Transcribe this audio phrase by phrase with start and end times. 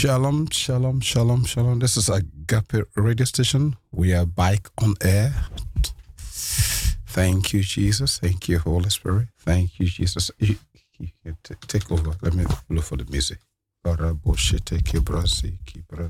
[0.00, 1.78] Shalom, shalom, shalom, shalom.
[1.78, 3.76] This is Agape Radio Station.
[3.92, 5.34] We are back on air.
[6.16, 8.18] Thank you, Jesus.
[8.18, 9.28] Thank you, Holy Spirit.
[9.40, 10.30] Thank you, Jesus.
[10.38, 10.56] You,
[10.98, 12.12] you can t- take over.
[12.22, 13.40] Let me look for the music.
[13.84, 16.08] Karaboshiteke braziki bra-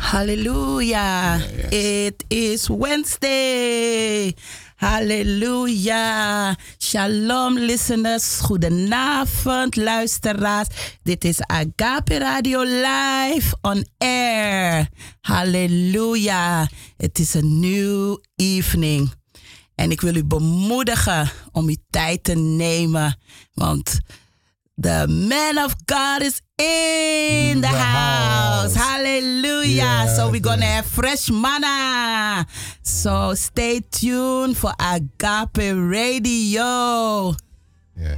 [0.00, 1.38] Hallelujah.
[1.38, 1.72] yes.
[1.72, 4.34] It is Wednesday.
[4.76, 6.56] Hallelujah.
[6.78, 8.40] Shalom listeners.
[8.40, 10.68] Goedenavond luisteraars.
[11.02, 14.88] Dit is Agape Radio Live on air.
[15.20, 16.66] Hallelujah.
[16.96, 19.12] Het is een new evening.
[19.74, 23.18] En ik wil u bemoedigen om uw tijd te nemen.
[23.54, 24.00] Want
[24.80, 28.74] the man of God is in the, The house.
[28.74, 28.74] house.
[28.74, 29.68] Hallelujah.
[29.76, 32.46] Yeah, so we're going to have fresh manna.
[32.82, 37.34] So stay tuned for Agape Radio.
[37.94, 38.16] Yeah.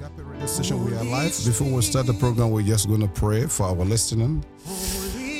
[0.00, 0.82] Agape Radio Station.
[0.84, 1.38] We are live.
[1.44, 4.42] Before we start the program, we're just going to pray for our listening.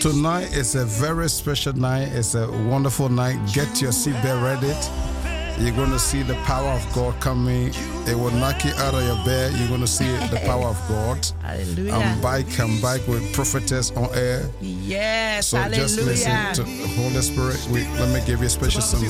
[0.03, 2.09] Tonight is a very special night.
[2.13, 3.39] It's a wonderful night.
[3.55, 4.75] Get your seatbelt ready.
[5.65, 7.73] You're going to see the power of God coming.
[8.07, 9.55] It will knock you out of your bed.
[9.55, 11.27] You're going to see the power of God.
[11.43, 11.93] Hallelujah.
[11.95, 12.61] I'm back.
[12.61, 14.49] I'm back with prophetess on air.
[14.61, 15.49] yes.
[15.49, 17.67] So just listen to the Holy Spirit.
[17.71, 19.01] We, let me give you a special song.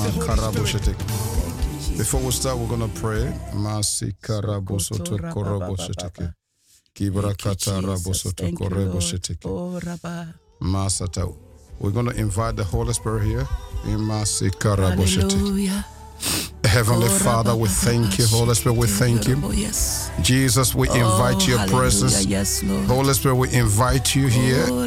[1.96, 3.32] Before we start, we're going to pray.
[3.54, 6.32] Masi karabosoto koroboshetik.
[6.94, 8.88] Kibra kata rabosoto Thank you, Lord.
[8.88, 9.38] koroboshetik.
[9.44, 9.80] Oh.
[10.60, 11.32] Masata.
[11.78, 13.46] We're going to invite the Holy Spirit here.
[13.84, 15.84] Hallelujah.
[16.70, 18.26] Heavenly Oh, Father, we thank you.
[18.26, 19.36] Holy Spirit, we thank you.
[19.52, 20.08] Yes.
[20.22, 22.14] Jesus, we invite oh, your presence.
[22.86, 24.66] Holy Spirit, we invite you here.
[24.68, 24.86] Oh.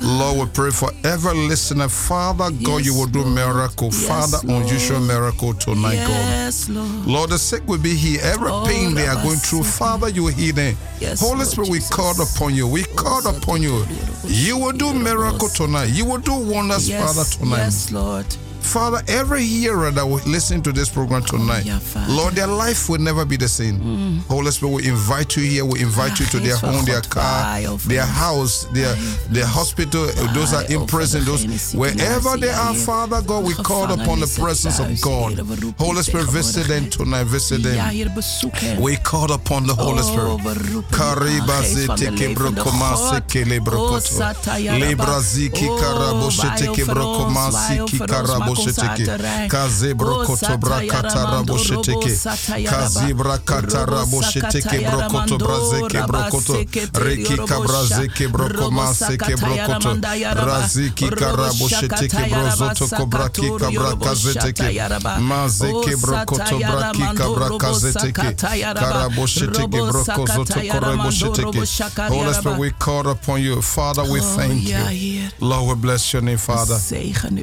[0.00, 1.88] Lord, we pray for every listener.
[1.88, 3.90] Father, God, you will do miracle.
[3.90, 6.54] Father, unusual miracle tonight, God.
[6.70, 7.06] Lord.
[7.06, 8.20] Lord, the sick will be here.
[8.22, 10.74] Every pain they are going through, Father, you will heal them.
[11.18, 12.66] Holy Spirit, we call upon you.
[12.66, 13.84] We call upon you.
[14.24, 15.90] You will do miracle tonight.
[15.90, 17.64] You will do wonders, Father, tonight.
[17.64, 18.26] yes, Lord.
[18.62, 21.64] Father, every hearer that will listen to this program tonight,
[22.08, 24.20] Lord, their life will never be the same.
[24.28, 25.64] Holy Spirit, we invite you here.
[25.64, 28.94] We invite you to their home, their car, their house, their
[29.30, 33.90] their hospital, uh, those are in prison, those wherever they are, Father God, we call
[33.92, 35.38] upon the presence of God.
[35.78, 37.24] Holy Spirit, visit them tonight.
[37.26, 37.90] Visit them.
[37.90, 38.80] hier bezoek hen.
[38.80, 40.44] We call upon the Holy Oh, Spirit.
[40.44, 43.12] we roepen Kariba u aan, Geest van de zete levende kebrokoma God.
[43.14, 44.14] seke lebrokoto.
[44.18, 48.58] Oh, Libra ziki Oh, karabo shete over kebrokoma ons, waai siki over ons, karabo maak
[48.58, 49.16] ons shete harte ke.
[49.22, 49.48] rein.
[49.48, 51.92] Kaze brokoto brakata rabo Satayarabando, shete ke.
[51.92, 52.70] Robo Satayaraba.
[52.70, 56.54] Kazi brakata Robo rabo shete ke brokoto brazeke brokoto.
[57.02, 60.00] Robo kabrazeke Sha- brokoma Robo seke brokoto.
[60.46, 64.62] Raziki Robo karabo shete ke brozoto kobraki Sakatoro, kabra Robo kazete ke.
[64.62, 65.18] Shatayaraba.
[65.20, 68.20] Mazeke brokoto braki Satayaramando, kabra Robo kazete ke.
[68.22, 68.80] Sakatayaraba.
[68.80, 71.66] Karabo shete ke Robo broko zoto korebo Sakatayaramando, shete Robo ke.
[72.12, 73.62] Holy Spirit, we call upon you.
[73.62, 75.28] Father, we Oh, thank you.
[75.40, 76.78] Lord, we bless your name, Father.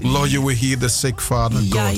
[0.04, 1.96] Lord, you will heal the sick, Father God.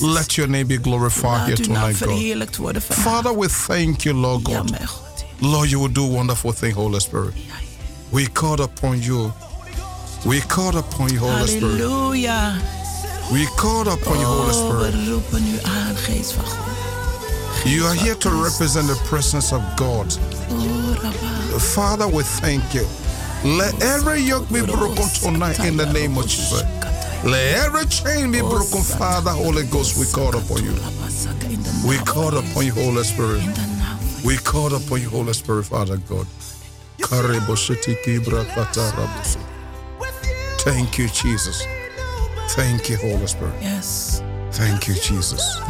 [0.00, 2.08] Let your name be glorified here tonight, God.
[2.08, 3.04] verheerlijkt worden vandaag.
[3.04, 4.70] Father, we thank you, Lord God.
[4.70, 5.24] mijn God.
[5.40, 5.50] Heer.
[5.50, 7.34] Lord, you will do wonderful things, Holy Spirit.
[8.10, 9.32] We call upon you.
[10.24, 11.80] We call upon you, Holy Spirit.
[11.80, 12.52] Halleluja.
[13.32, 14.94] We call upon you, Holy Oh, Spirit.
[14.94, 16.64] we roepen u aan, geest van God.
[17.64, 20.18] You are here to represent the presence of God.
[20.50, 22.86] Oh, Father, we thank you.
[23.44, 26.62] Let every yoke be broken tonight in the name of Jesus.
[27.24, 29.98] Let every chain be broken, oh, Father, Holy Ghost.
[29.98, 30.74] We call upon you.
[31.88, 33.42] We call upon you, Holy Spirit.
[33.42, 36.26] In de naam van We call upon you, Holy Spirit, Father God.
[40.64, 41.66] Thank you, Jesus.
[42.48, 43.54] Thank you, Holy Spirit.
[43.60, 44.20] Yes.
[44.50, 45.60] Thank you, Jesus.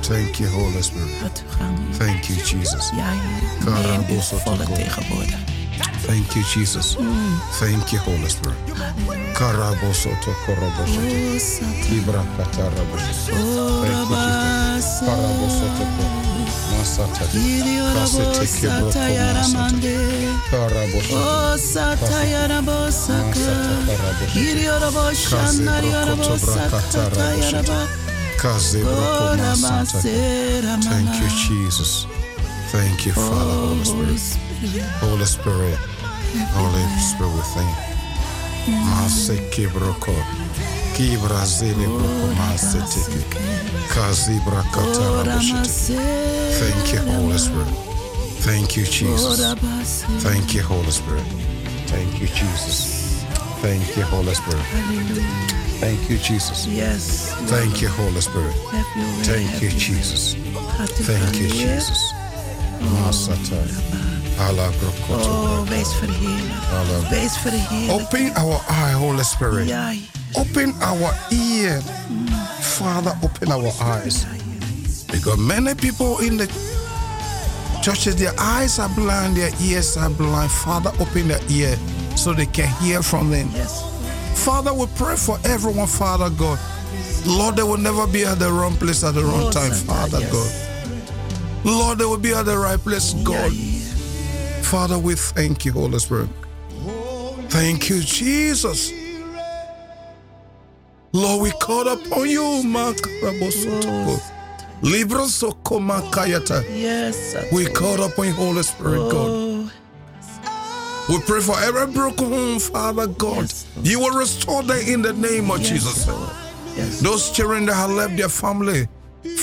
[0.00, 1.20] Thank you, Holy Spirit.
[1.20, 2.90] Laat u gaan, Thank you, Jesus.
[2.96, 3.82] Ja, Heer.
[3.82, 5.61] Neem uw volle toko.
[6.06, 6.96] Thank you, Jesus.
[7.60, 8.58] Thank you, Holy Spirit.
[9.34, 11.40] Karaboso tokoroboshite.
[11.40, 11.96] Satan.
[11.96, 13.32] Ibrakatarabusu.
[13.32, 14.76] Oh, Thank you, Rabba.
[14.76, 15.02] Jesus.
[16.78, 17.24] Masata.
[17.94, 19.96] Kasete kibroko Satayaramande.
[20.50, 21.14] Karaboso.
[21.14, 23.54] Oh, Satayarabo, Saka.
[24.32, 26.36] Kiri Rabbo, Shanari Rabbo,
[28.36, 30.02] Kaze Oh, broko Rabba, masata.
[30.82, 32.06] Thank you, Jesus.
[32.72, 34.88] Thank you, Father, Holy Spirit.
[35.00, 35.78] Holy Spirit.
[36.56, 37.76] Holy Spirit, we thank
[38.66, 38.74] you.
[38.80, 40.14] Mase kibroko.
[40.96, 43.20] Kibra zele broko mase teke.
[43.92, 46.00] Kazibra katara bushite.
[46.60, 47.68] Thank you, Holy Spirit.
[48.40, 49.38] Thank you, Jesus.
[50.22, 51.26] Thank you, Holy Spirit.
[51.86, 53.24] Thank you, Jesus.
[53.60, 54.64] Thank you, Holy Spirit.
[55.80, 56.66] Thank you, Jesus.
[56.66, 57.34] Yes.
[57.50, 58.54] Thank you, Holy Spirit.
[58.70, 59.24] Have your way.
[59.24, 59.70] Thank you.
[59.70, 60.34] Jesus.
[61.04, 61.48] Thank you.
[61.48, 62.21] Jesus.
[64.78, 65.28] Brokoto.
[65.28, 67.08] Oh, wees verheerlijk.
[67.10, 68.00] Wees verheerlijk.
[68.00, 69.72] Open our eye, Holy Spirit.
[70.32, 71.80] Open our ear.
[72.60, 74.24] Father, open our eyes.
[75.10, 76.46] Because many people in the
[77.82, 80.50] churches, their eyes are blind, their ears are blind.
[80.50, 81.76] Father, open their ear
[82.16, 83.48] so they can hear from them.
[83.54, 83.82] yes.
[84.34, 86.58] Father, we pray for everyone, Father God.
[87.26, 90.20] Lord, they will never be at the wrong place at the wrong Oh, time, Father.
[90.32, 90.71] God.
[91.64, 93.52] Lord, they will be at the right place, God.
[94.64, 96.28] Father, we thank you, Holy Spirit.
[97.48, 98.92] Thank you, Jesus.
[101.12, 104.20] Lord, we call upon you, Makarabosotoko.
[104.82, 106.64] Libra Sokoma Kayata.
[106.74, 107.36] Yes.
[107.52, 109.28] We call upon you, Holy Spirit, God.
[109.30, 109.70] Oh,
[111.08, 113.42] We pray for every broken home, Father God.
[113.42, 113.66] Yes.
[113.82, 116.06] You will restore them in the name of yes, Jesus.
[116.76, 117.00] Yes.
[117.00, 118.88] Those children that have left their family,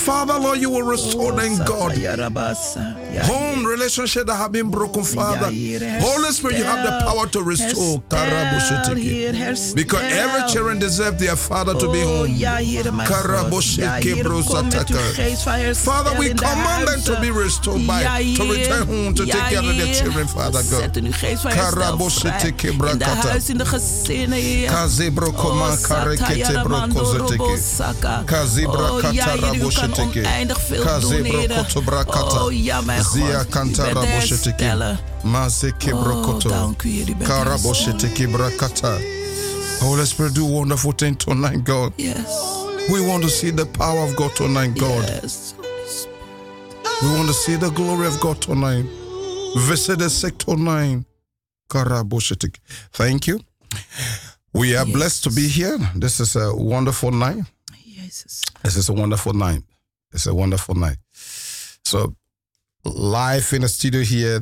[0.04, 1.96] Father, Lord, you will restore them, Santa God.
[3.24, 5.46] Home relationship that have been broken, Father.
[6.00, 7.98] Holy Spirit, you have the power to restore.
[7.98, 9.00] Herstel, Karaboshitiki.
[9.02, 9.74] Heer, herstel.
[9.74, 12.36] Because every children deserve their father to be Oh, home.
[12.36, 14.04] ja, Heer, mijn Karabosheke God.
[14.04, 14.98] Ja, Heer, kom met uw brosataka.
[15.12, 19.24] geest van herstel Father, we command them to be restored by, to return home, to
[19.24, 20.80] take care of their children, Father God.
[20.80, 21.82] Zet uw geest van herstel vrij.
[21.82, 23.28] Karaboshiteke In de brakata.
[23.28, 24.70] huis, in de gezinnen, Heer.
[24.70, 27.36] Kazebrokoma Oh, karekete Satayarabando brokozoteke.
[27.42, 28.22] Robosaka.
[28.24, 28.88] Kazibra
[29.70, 31.48] Oh, ja, kata Heer, u kan oneindig veel doen, Heer.
[32.42, 33.20] Oh, ja, mijn God.
[33.64, 33.98] U bent
[34.58, 35.00] hersteller.
[35.92, 37.08] Oh, dank u, Heer.
[37.08, 37.28] U bent
[38.00, 38.10] de
[39.80, 41.92] Holy Spirit, do wonderful thing tonight, God.
[41.96, 42.14] Yes.
[42.88, 45.08] We want to see the power of God tonight, God.
[45.22, 45.54] Yes.
[47.00, 48.86] We want to see the glory of God tonight.
[49.54, 51.04] Visit the sick tonight.
[52.92, 53.40] Thank you.
[54.52, 55.78] We are blessed to be here.
[55.94, 57.44] This is a wonderful night.
[58.10, 58.42] Jezus.
[58.64, 59.62] This is a wonderful night.
[60.12, 60.96] It's a wonderful night.
[61.84, 62.16] So,
[62.84, 64.40] live in the studio here,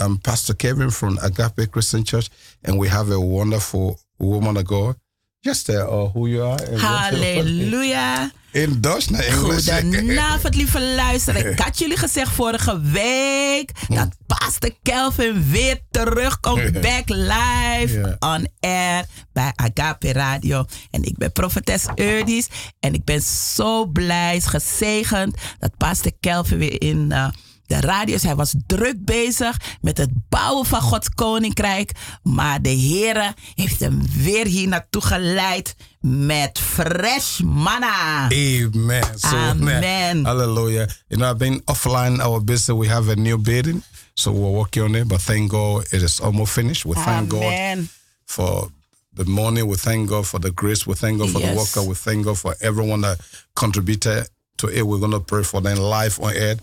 [0.00, 2.30] I'm Pastor Kevin from Agape Christian Church,
[2.64, 4.96] and we have a wonderful woman of God.
[5.42, 6.76] Just uh, who you are.
[6.78, 8.30] Halleluja.
[8.52, 9.70] In Dutch naar Engels.
[9.70, 11.44] Goedenavond, lieve luisteraars.
[11.52, 16.72] Ik had jullie gezegd vorige week dat Pastor Kelvin weer terugkomt.
[16.80, 20.64] Back live on air bij Agape Radio.
[20.90, 22.48] En ik ben profetes Eudies.
[22.80, 27.12] En ik ben zo blij, gezegend dat Pastor Kelvin weer in...
[27.12, 27.28] eh,
[27.80, 28.22] de radio is.
[28.22, 31.92] Hij was druk bezig met het bouwen van Gods koninkrijk.
[32.22, 38.28] Maar de Heer heeft hem weer hier naartoe geleid met fresh manna.
[38.30, 39.04] Amen.
[39.16, 40.24] So, Amen.
[40.24, 40.88] Hallelujah.
[41.08, 42.78] You know, I've been offline our business.
[42.78, 43.82] We have a new building.
[44.14, 45.08] So we're working on it.
[45.08, 46.84] But thank God it is almost finished.
[46.84, 47.88] We thank God Amen.
[48.24, 48.70] for
[49.14, 49.62] the money.
[49.62, 50.86] We thank God for the grace.
[50.86, 51.82] We thank God for the worker.
[51.88, 53.20] We thank God for everyone that
[53.54, 54.82] contributed to it.
[54.82, 56.56] We're going to pray for them live on air.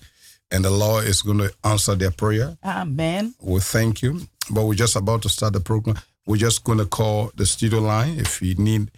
[0.51, 2.57] And the Lord is going to answer their prayer.
[2.65, 3.35] Amen.
[3.41, 4.21] We thank you.
[4.51, 5.99] But we're just about to start the program.
[6.25, 8.89] We're just going to call the studio line if you need.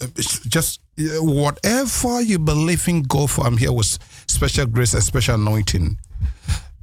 [0.00, 3.46] uh, Just uh, whatever you believe in God for.
[3.46, 5.96] I'm here with special grace and special anointing.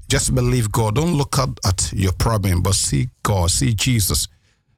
[0.10, 0.96] Just believe God.
[0.96, 4.28] Don't look at, at your problem, but see God, see Jesus.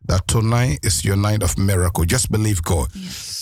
[0.08, 2.06] That tonight is your night of miracle.
[2.06, 2.90] Just believe God.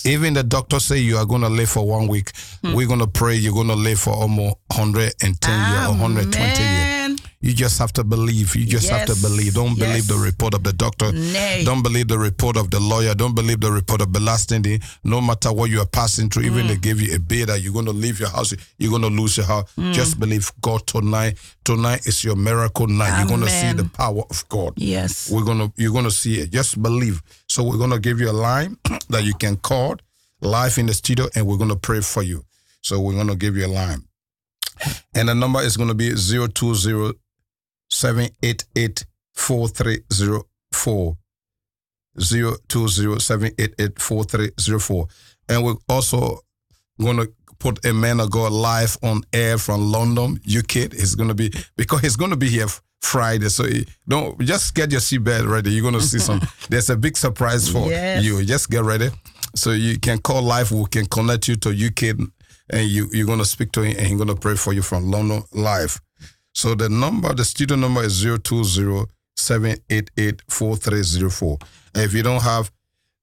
[0.04, 2.32] Even the doctor say you are going to live for one week.
[2.62, 2.74] Hmm.
[2.74, 7.13] We're going to pray you're going to live for almost 110 years or 120 years.
[7.44, 7.50] Amen.
[7.50, 8.56] You just have to believe.
[8.56, 9.54] You just have to believe.
[9.54, 9.86] Don't Yes.
[9.86, 11.12] believe the report of the doctor.
[11.12, 11.64] Nee.
[11.64, 13.14] Don't believe the report of the lawyer.
[13.14, 14.80] Don't believe the report of the last thing.
[15.02, 16.68] No matter what you are passing through, even mm.
[16.68, 19.08] they give you a bill that you're going to leave your house, you're going to
[19.08, 19.70] lose your house.
[19.78, 19.92] Mm.
[19.92, 21.36] Just believe God tonight.
[21.64, 23.18] Tonight is your miracle night.
[23.18, 24.74] You're going to see the power of God.
[24.76, 25.30] Yes.
[25.30, 26.50] We're gonna you're gonna see it.
[26.50, 27.22] Just believe.
[27.48, 28.76] So we're gonna give you a line
[29.08, 29.96] that you can call
[30.40, 32.44] live in the studio, and we're gonna pray for you.
[32.82, 34.04] So we're gonna give you a line,
[35.14, 37.14] and the number is gonna be 020
[37.94, 41.16] 788 4304
[42.68, 46.40] 020 and we're also
[47.00, 47.26] gonna
[47.58, 50.92] put a man of God live on air from London, UK.
[50.92, 52.66] He's gonna be because he's gonna be here
[53.02, 53.48] Friday.
[53.48, 55.72] So he- don't just get your seatbelt ready.
[55.72, 56.40] You're gonna see some.
[56.70, 58.24] There's a big surprise for Yes.
[58.24, 58.44] you.
[58.44, 59.10] Just get ready.
[59.54, 60.72] So you can call live.
[60.72, 62.16] We can connect you to UK,
[62.70, 65.42] and you you're gonna speak to him, and he's gonna pray for you from London
[65.52, 66.00] live.
[66.54, 69.06] So the number, the studio number is 020
[69.36, 71.58] 788 4304.
[71.94, 72.70] And if you don't have,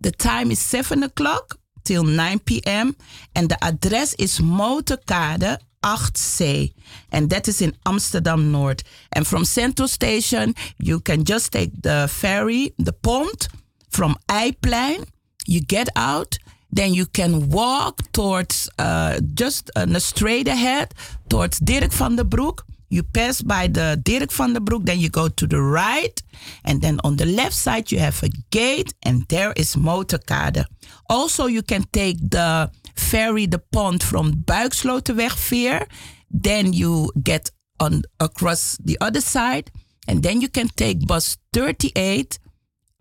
[0.00, 2.94] The time is 7 o'clock till 9 p.m.
[3.34, 6.74] And the address is Motorkade 8C.
[7.10, 8.82] And that is in Amsterdam North.
[9.12, 13.48] And from Central Station, you can just take the ferry, the pont
[13.88, 15.06] from Eiplein.
[15.46, 16.36] You get out,
[16.70, 20.92] then you can walk towards uh, just uh, straight ahead
[21.30, 22.66] towards Dirk van der Broek.
[22.88, 26.22] You pass by the Dirk van der Broek, then you go to the right,
[26.64, 30.64] and then on the left side you have a gate, and there is Motorkade.
[31.08, 35.86] Also, you can take the ferry, the pond from Buiksloterweg Veer.
[36.30, 37.50] Then you get
[37.80, 39.70] on across the other side,
[40.08, 42.38] and then you can take bus 38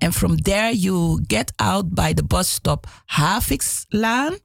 [0.02, 4.40] and from there, you get out by the bus stop Havikslaan.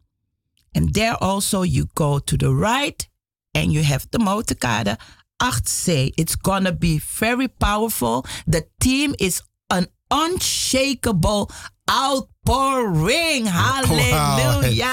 [0.74, 3.06] And there also you go to the right
[3.54, 4.96] and you have the motorkade
[5.40, 6.12] 8C.
[6.16, 8.26] It's gonna be very powerful.
[8.46, 11.50] The team is an unshakable
[11.90, 13.46] outpouring.
[13.46, 14.86] Hallelujah.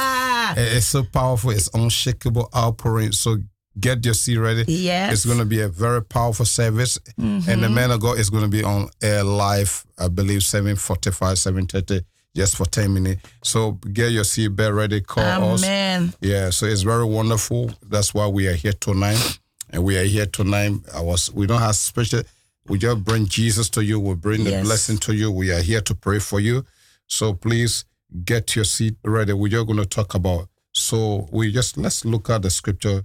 [0.58, 1.52] It's so powerful.
[1.52, 3.12] It's unshakable outpouring.
[3.12, 3.38] So
[3.80, 4.66] get your seat ready.
[4.68, 5.14] Yes.
[5.14, 6.98] It's going to be a very powerful service.
[7.18, 7.74] And the mm-hmm.
[7.74, 12.58] man of God is going to be on air live, I believe, 745, 730, just
[12.58, 13.22] for 10 minutes.
[13.44, 15.02] So get your seat belt ready.
[15.02, 15.64] Call us.
[15.64, 16.14] Amen.
[16.22, 17.72] Yeah, so it's very wonderful.
[17.84, 19.40] That's why we are here tonight.
[19.70, 20.74] And we are here tonight.
[20.94, 22.24] I was we don't have special
[22.70, 24.00] we just bring Jesus to you.
[24.00, 24.66] We bring the Yes.
[24.66, 25.32] blessing to you.
[25.32, 26.66] We are here to pray for you.
[27.08, 27.86] So please
[28.26, 29.34] get your seat ready.
[29.34, 30.50] We're just going to talk about.
[30.74, 33.04] So we just let's look at the scripture.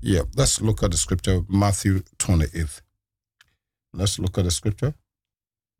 [0.00, 2.82] Yeah, let's look at the scripture, Matthew 28.
[3.94, 4.94] Let's look at the scripture.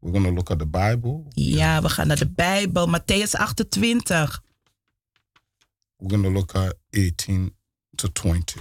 [0.01, 1.25] We're going to look at the Bible.
[1.35, 4.43] Ja, we gaan naar de Bijbel, Mattheüs 28.
[5.99, 7.55] We're going to look at 18
[7.97, 8.61] to 20.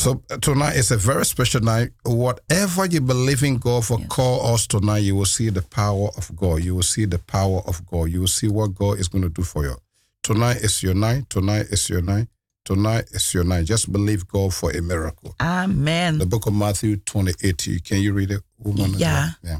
[0.00, 1.90] So tonight is a very special night.
[2.04, 5.02] Whatever you believe in God for, call us tonight.
[5.02, 6.64] You will see the power of God.
[6.64, 8.08] You will see the power of God.
[8.08, 9.76] You will see what God is going to do for you.
[10.22, 11.28] Tonight is your night.
[11.28, 12.28] Tonight is your night.
[12.64, 13.66] Tonight is your night.
[13.66, 15.34] Just believe God for a miracle.
[15.38, 16.16] Amen.
[16.18, 17.84] The book of Matthew 28.
[17.84, 18.96] Can you read it, woman?
[18.96, 19.38] Ja.
[19.42, 19.58] Yeah.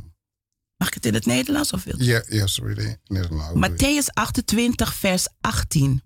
[0.76, 2.04] Mag ik het in het Nederlands of wil je?
[2.04, 2.98] Yeah, yes, read it.
[3.08, 3.68] Nederlands.
[3.68, 6.02] Matthäus 28, vers 18.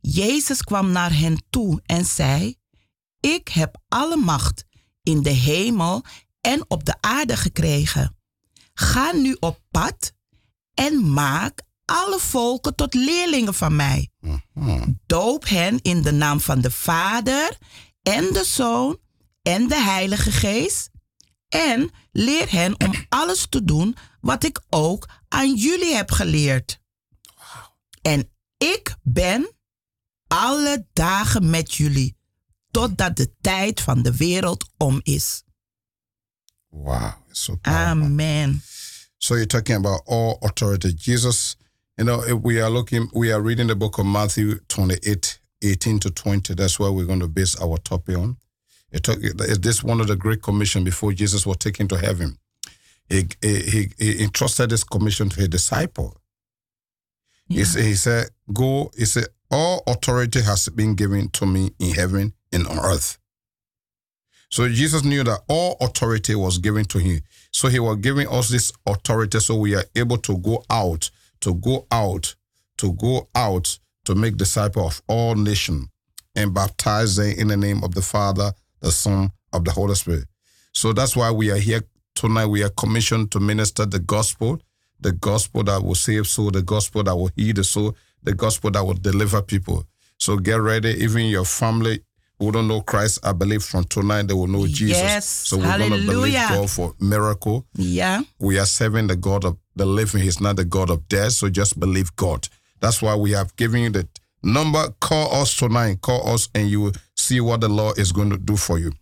[0.00, 2.56] Jezus kwam naar hen toe en zei:
[3.24, 4.64] Ik heb alle macht
[5.02, 6.04] in de hemel
[6.40, 8.16] en op de aarde gekregen.
[8.74, 10.12] Ga nu op pad
[10.74, 14.10] en maak alle volken tot leerlingen van mij.
[15.06, 17.58] Doop hen in de naam van de Vader
[18.02, 18.98] en de Zoon
[19.42, 20.90] en de Heilige Geest.
[21.48, 26.80] En leer hen om alles te doen wat ik ook aan jullie heb geleerd.
[28.02, 29.54] En ik ben
[30.26, 32.16] alle dagen met jullie,
[32.74, 35.42] totdat de tijd van de wereld om is.
[36.68, 38.04] Wow, so powerful.
[38.04, 38.62] Amen.
[39.18, 40.92] So you're talking about all authority.
[40.92, 41.56] Jesus,
[41.96, 45.98] you know, if we are looking, we are reading the book of Matthew 28, 18
[45.98, 46.54] to 20.
[46.54, 48.36] That's where we're going to base our topic on.
[48.90, 52.38] It is this one of the great commission before Jesus was taken to heaven?
[53.08, 56.16] He, he, he, entrusted this commission to his disciple.
[57.48, 62.32] He, he said, Go, he said, all authority has been given to me in heaven
[62.62, 63.18] on earth.
[64.50, 67.20] So Jesus knew that all authority was given to him.
[67.50, 71.54] So he was giving us this authority so we are able to go out, to
[71.54, 72.34] go out,
[72.78, 75.88] to go out to make disciples of all nations
[76.36, 80.24] and baptize them in the name of the Father, the Son, of the Holy Spirit.
[80.72, 81.82] So that's why we are here
[82.14, 82.46] tonight.
[82.46, 84.60] We are commissioned to minister the gospel,
[85.00, 88.70] the gospel that will save soul, the gospel that will heal the soul, the gospel
[88.72, 89.84] that will deliver people.
[90.18, 92.00] So get ready, even your family
[92.44, 94.98] who don't know Christ, I believe from tonight they will know Jesus.
[94.98, 95.26] Yes.
[95.26, 97.66] So we're going to believe God for miracle.
[97.74, 98.22] Yeah.
[98.38, 100.22] We are serving the God of the living.
[100.22, 101.32] He's not the God of death.
[101.32, 102.48] So just believe God.
[102.80, 104.08] That's why we have given you the
[104.42, 104.88] number.
[105.00, 106.00] Call us tonight.
[106.00, 108.92] Call us and you will see what the Lord is going to do for you.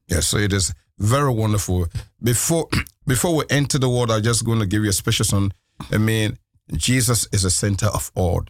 [0.07, 1.87] Yes, so it is very wonderful.
[2.23, 2.69] Before
[3.07, 5.53] before we enter the word, I'm just going to give you a special song.
[5.93, 6.39] I mean,
[6.73, 8.45] Jesus is the center of all.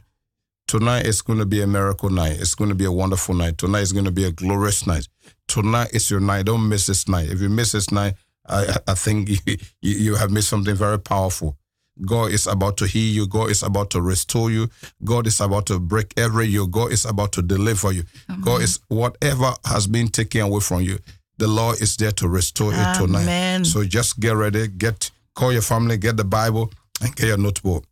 [0.69, 2.41] Tonight is going to be a miracle night.
[2.41, 3.57] It's going to be a wonderful night.
[3.59, 5.07] Tonight is going to be a glorious night.
[5.47, 6.47] Tonight is your night.
[6.47, 7.31] Don't miss this night.
[7.31, 8.15] If you miss this night,
[8.49, 11.57] I, I- think you, you, you have missed something very powerful.
[12.05, 13.26] God is about to heal you.
[13.29, 14.69] God is about to restore you.
[15.05, 16.71] God is about to break every yoke.
[16.73, 18.03] God is about to deliver you.
[18.43, 20.99] God is whatever has been taken away from you.
[21.38, 23.64] The Lord is there to restore it tonight.
[23.64, 24.69] So just get ready.
[24.69, 25.99] Get call your family.
[25.99, 27.85] Get the Bible and get your notebook.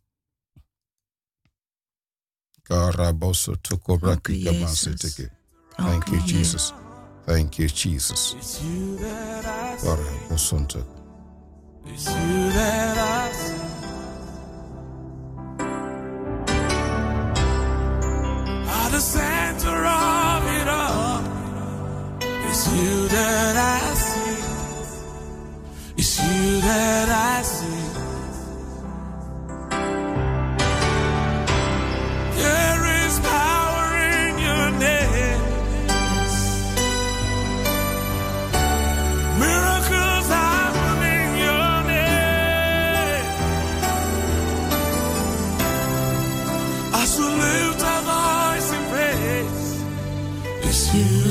[2.69, 5.15] Karaboso tokobra Thank you, kikabase Jesus.
[5.19, 5.29] teke.
[5.77, 6.73] Thank you, Jesus.
[7.27, 8.33] Thank you, Jesus.
[8.37, 10.33] It's you that I see.
[11.85, 13.55] It's you that I see.
[18.67, 18.99] At the
[22.55, 24.43] it's you that I see.
[25.97, 27.84] It's you that I see.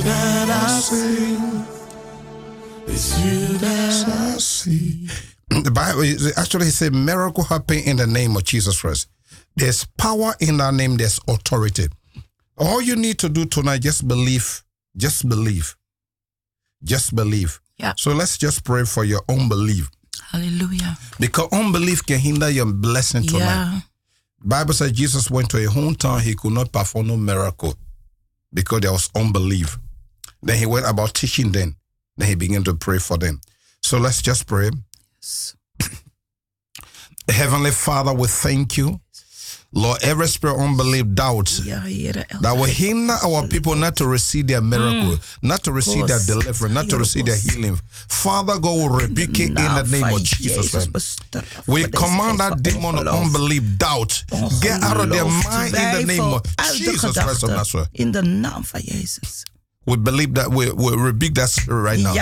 [0.05, 1.67] That I sing.
[2.87, 5.09] It's you that I see.
[5.49, 9.09] The Bible is- actually says miracle happen in the name of Jesus Christ.
[9.57, 11.88] There's power in that name, there's authority.
[12.57, 14.62] All you need to do tonight, just believe.
[14.97, 15.77] Just believe.
[16.83, 17.61] Just believe.
[17.79, 17.95] Ja.
[17.97, 19.90] So let's just pray for your unbelief.
[20.31, 20.97] Hallelujah.
[21.19, 23.73] Because unbelief can hinder your blessing tonight.
[23.73, 23.81] Ja.
[24.45, 27.75] Bible says Jesus went to a hometown, he could not perform no miracle
[28.53, 29.79] because there was unbelief.
[30.44, 31.76] Then he went about teaching them.
[32.16, 33.40] Then he began to pray for them.
[33.83, 34.70] So let's just pray.
[35.20, 35.57] Yes.
[37.30, 39.00] Heavenly Father, we thank you.
[39.76, 44.61] Lord, every spirit of unbelief, doubt, that will hinder our people not to receive their
[44.61, 47.76] miracle, not to receive their deliverance, not to receive their healing.
[48.09, 50.70] Father God will rebuke it in the name of Jesus.
[50.70, 51.66] Christ.
[51.66, 54.22] We command that demon of unbelief, doubt,
[54.61, 56.42] get out of their mind in the name of
[56.74, 57.88] Jesus Christ of Nazareth.
[57.94, 59.44] In the name of Jezus.
[59.87, 62.14] We believe that we, we rebuke that spirit right now.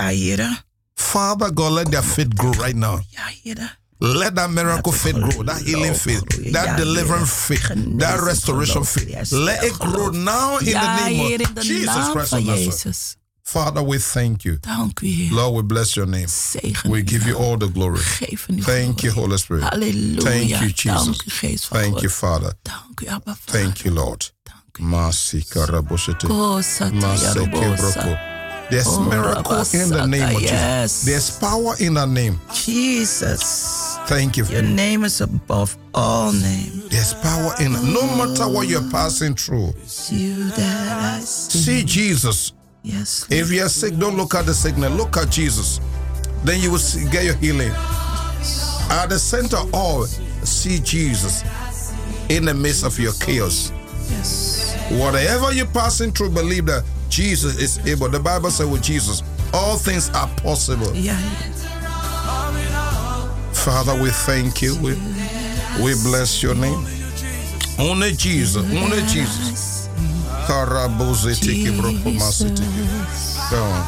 [0.96, 3.00] Father God, let their faith grow right now.
[4.00, 9.32] Let that miracle faith grow, that healing faith, that deliverance faith, that restoration faith.
[9.32, 13.16] Let it grow now in the name of Jesus Christ of Nazareth.
[13.44, 14.56] Father, we thank you.
[14.58, 15.32] Dank u, Heer.
[15.32, 16.28] Lord, we bless your name.
[16.88, 17.98] We give you all the glory.
[18.00, 19.10] Thank you.
[19.12, 19.64] Holy Spirit.
[20.22, 21.26] Thank you, Jesus.
[21.26, 22.54] u, Geest van Thank you, Father.
[22.62, 23.58] Dank u, Abba Vader.
[23.58, 24.30] Thank you, Lord.
[24.72, 24.82] Dank u.
[24.82, 26.26] Masika raboshete.
[26.26, 28.00] Kosa Maseke tayarobosa.
[28.02, 28.18] broko.
[28.70, 30.50] There's Oh, miracle in the name of Jesus.
[30.50, 31.02] Yes.
[31.04, 32.40] There's power in the name.
[32.54, 33.98] Jesus.
[34.06, 34.46] Thank you.
[34.46, 36.88] Your name is above all names.
[36.88, 37.82] There's power in it.
[37.82, 39.74] No matter what you're passing through.
[40.10, 41.58] You that I see.
[41.58, 42.52] See Jesus.
[42.82, 43.26] Yes.
[43.30, 44.90] If you're sick, don't look at the sickness.
[44.92, 45.80] Look at Jesus.
[46.44, 47.72] Then you will see, get your healing.
[48.90, 50.06] At the center of all,
[50.44, 51.44] see Jesus
[52.30, 53.70] in the midst of your chaos.
[54.10, 54.76] Yes.
[54.90, 58.08] Whatever you're passing through, believe that Jesus is able.
[58.08, 60.92] The Bible says with Jesus, all things are possible.
[60.92, 61.14] Heer.
[63.52, 64.74] Father, we thank you.
[64.82, 64.94] We,
[65.82, 66.84] we bless your name.
[67.78, 68.56] Only Jesus.
[68.56, 69.88] Only Jesus.
[71.76, 72.54] Brokomasi
[73.58, 73.86] on.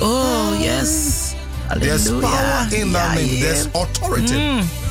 [0.00, 1.34] Oh, yes.
[1.68, 1.86] Hallelujah.
[1.86, 3.28] There's power in that Ja, name.
[3.28, 3.44] Heer.
[3.44, 4.34] There's authority.
[4.34, 4.85] Mm.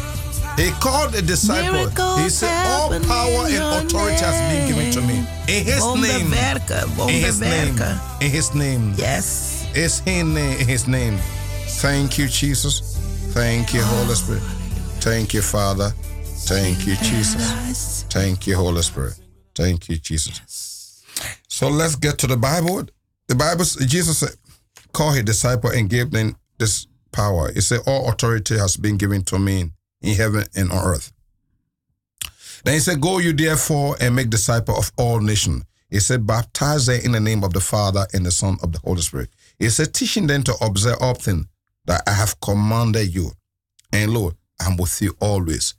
[0.57, 1.73] He called the disciple.
[1.73, 5.19] Miracles He said, All power and authority has been given to me.
[5.47, 6.33] In his name.
[7.09, 7.77] In his name.
[8.21, 8.93] In his name.
[8.97, 9.67] Yes.
[9.75, 10.37] It's name.
[10.37, 11.17] In his name.
[11.81, 12.97] Thank you, Jesus.
[13.33, 14.43] Thank you, Holy Spirit.
[15.01, 15.89] Thank you, Father.
[16.47, 18.03] Thank you, Jesus.
[18.09, 19.19] Thank you, Holy Spirit.
[19.55, 21.03] Thank you, Jesus.
[21.49, 22.85] So let's get to the Bible.
[23.27, 24.35] The Bible, Jesus said,
[24.93, 27.51] called his disciple and gave them this power.
[27.51, 31.12] He said, All authority has been given to me in heaven and on earth.
[32.63, 35.63] Then he said, Go you therefore and make disciple of all nations.
[35.89, 38.79] He said, Baptize them in the name of the Father and the Son of the
[38.79, 39.29] Holy Spirit.
[39.60, 41.45] He said, Teaching them to observe all things
[41.86, 43.31] that I have commanded you.
[43.93, 45.75] And Lord, I'm with you always,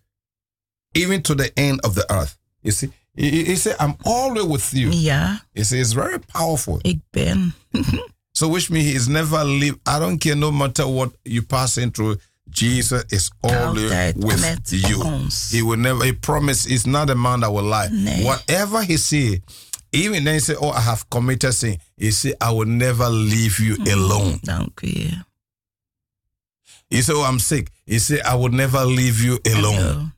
[0.95, 2.39] even to the end of the earth.
[2.63, 4.89] You see, he, he said, I'm always with you.
[4.91, 5.39] Yeah.
[5.55, 6.81] He said, It's very powerful.
[6.85, 7.53] ik ben.
[8.33, 9.79] So which means he's never leave.
[9.87, 12.19] I don't care no matter what you passing through.
[12.51, 15.03] Jesus is always with you.
[15.03, 15.51] ons.
[15.51, 16.05] He will never.
[16.05, 16.69] He promised.
[16.69, 17.89] He's not a man that will lie.
[17.93, 18.25] Nee.
[18.25, 19.43] Whatever he say,
[19.93, 23.59] even then he say, "Oh, I have committed sin." He say, "I will never leave
[23.61, 23.93] you Mm.
[23.93, 25.25] alone." Dank u, Heer.
[26.89, 30.13] He say, "Oh, I'm sick." He say, "I will never leave you alone." Zo.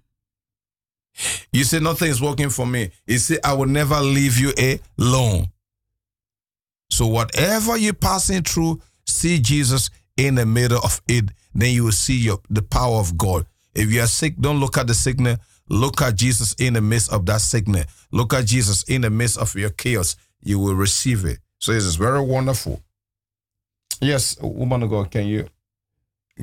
[1.52, 2.90] You say nothing is working for me.
[3.04, 4.52] He say, I will never leave you
[4.96, 5.48] alone.
[6.90, 11.30] So whatever you're passing through, see Jesus in the middle of it.
[11.54, 13.46] Then you will see your, the power of God.
[13.74, 15.38] If you are sick, don't look at the sickness.
[15.68, 17.86] Look at Jesus in the midst of that sickness.
[18.10, 20.16] Look at Jesus in the midst of your chaos.
[20.42, 21.38] You will receive it.
[21.58, 22.82] So it is very wonderful.
[24.00, 25.48] Yes, woman of God, can you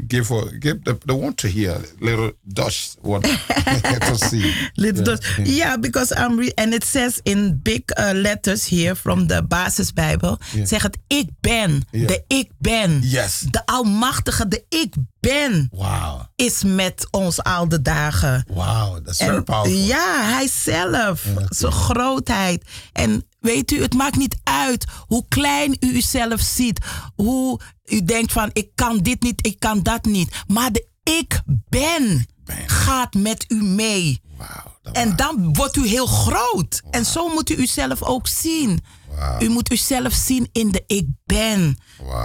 [0.08, 3.24] give her give the, the one to hear little Dutch what
[4.08, 4.54] to see?
[4.74, 5.04] Little Yeah.
[5.04, 5.48] dot.
[5.48, 10.40] Yeah, because I'm re- and it says in big uh, letters here from the basisbijbel.
[10.54, 10.66] Ja.
[10.66, 12.08] Zegt het ik ben, Ja.
[12.08, 13.00] de ik ben.
[13.02, 13.40] Yes.
[13.50, 16.22] De almachtige, de ik ben Wow.
[16.36, 18.46] is met ons al de dagen.
[18.48, 19.74] Wow, that's very En, powerful.
[19.78, 21.26] ja, hij zelf.
[21.50, 22.64] Zijn grootheid.
[22.94, 26.86] En weet u, het maakt niet uit hoe klein u uzelf ziet.
[27.16, 30.44] Hoe u denkt van, ik kan dit niet, ik kan dat niet.
[30.48, 32.70] Maar de ik ben Ben.
[32.70, 34.22] gaat met u mee.
[34.38, 34.96] Wow.
[34.96, 36.82] En dan wordt u heel groot.
[36.92, 38.84] En zo moet u uzelf ook zien.
[39.10, 39.42] Wow.
[39.42, 41.78] U moet uzelf zien in de ik ben.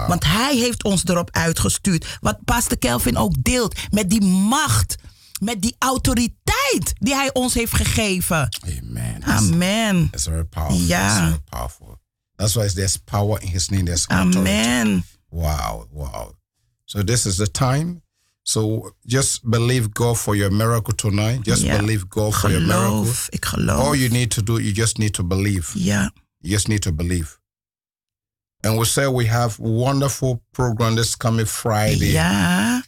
[0.07, 2.17] Want hij heeft ons erop uitgestuurd.
[2.21, 3.79] Wat Pastor Kelvin ook deelt.
[3.91, 4.95] Met die macht.
[5.41, 8.49] Met die autoriteit die hij ons heeft gegeven.
[8.79, 9.23] Amen.
[9.23, 10.07] Amen.
[10.11, 10.79] that's very powerful.
[10.79, 11.07] Ja.
[11.07, 11.99] That's very powerful.
[12.35, 13.83] That's why there's power in his name.
[13.83, 14.37] There's authority.
[14.37, 15.03] Amen.
[15.29, 15.87] Wow.
[15.91, 16.35] Wow.
[16.85, 18.01] So this is the time.
[18.43, 21.45] So just believe God for your miracle tonight.
[21.45, 23.07] Just believe God for your miracle.
[23.29, 23.79] Ik geloof.
[23.79, 25.71] All you need to do, you just need to believe.
[25.75, 26.11] Ja.
[26.39, 27.39] You just need to believe.
[28.63, 32.11] And we say we have wonderful program this coming Friday.
[32.11, 32.80] Ja.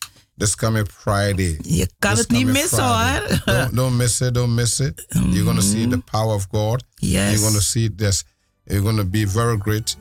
[0.43, 1.57] This coming Friday.
[1.61, 3.41] Je kan This het niet coming missen Friday.
[3.45, 3.55] hoor.
[3.65, 4.33] don't, don't miss it.
[4.33, 5.05] Don't miss it.
[5.29, 6.83] You're going to see the power of God.
[6.95, 7.31] Yes.
[7.31, 8.23] You're going to see this.
[8.65, 9.95] You're going to be very great.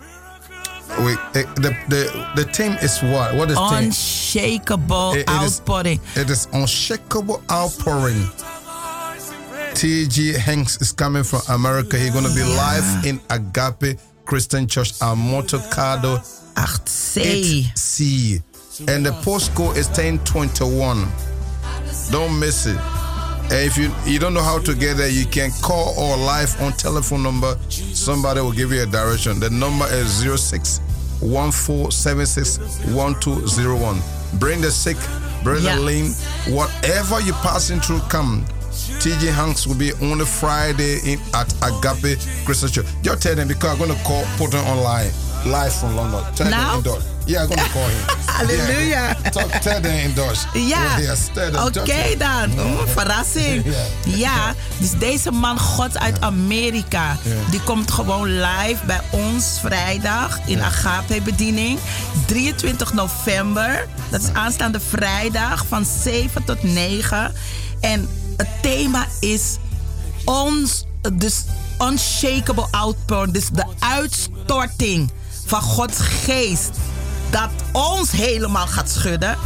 [0.98, 3.35] Wait, eh, the the the theme is what?
[3.37, 3.57] What is?
[3.57, 6.00] Unshakable It- it is- outpouring.
[6.16, 8.28] It is unshakable outpouring.
[9.74, 10.33] T.G.
[10.38, 11.96] Hanks is coming from America.
[11.96, 16.18] He's going to be live in Agape Christian Church, Amotocado
[16.57, 17.22] 8C.
[17.74, 18.42] 8C.
[18.80, 21.06] And the postcode is 1021.
[22.11, 22.76] Don't miss it.
[22.76, 26.58] And if you, you don't know how to get there, you can call or live
[26.62, 27.56] on telephone number.
[27.68, 29.38] Somebody will give you a direction.
[29.40, 30.80] The number is 06
[31.20, 34.02] 1201.
[34.38, 34.96] Bring the sick,
[35.44, 35.76] bring Yeah.
[35.76, 36.12] the lame,
[36.48, 38.44] whatever you're passing through, come.
[39.00, 42.87] TJ Hanks will be on a Friday in at Agape Christian Church.
[43.02, 45.11] Just tell them because I'm going to call, put them online,
[45.46, 46.24] live from London.
[46.35, 46.68] Tell Now?
[46.70, 47.04] them indoors.
[47.24, 48.22] Yeah, I'm going to call him.
[48.26, 48.88] Hallelujah.
[48.88, 49.50] Yeah, talk,
[49.82, 50.46] them indoors.
[50.52, 50.98] Ja,
[51.66, 52.50] oké dan.
[52.54, 53.64] Mm, verrassing.
[53.64, 54.16] Ja.
[54.16, 57.16] Ja, dus deze man God uit Amerika,
[57.50, 61.78] die komt gewoon live bij ons vrijdag in Agape-bediening.
[62.26, 67.32] 23 november, dat is aanstaande vrijdag van 7 tot 9.
[67.80, 69.56] En het thema is
[70.24, 71.44] ons, dus
[71.80, 75.11] unshakable outpouring, dus de uitstorting
[75.46, 76.70] van Gods geest.
[77.33, 79.37] Dat ons helemaal gaat schudden.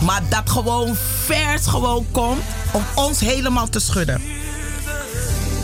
[0.00, 4.22] Maar dat gewoon vers gewoon komt om ons helemaal te schudden.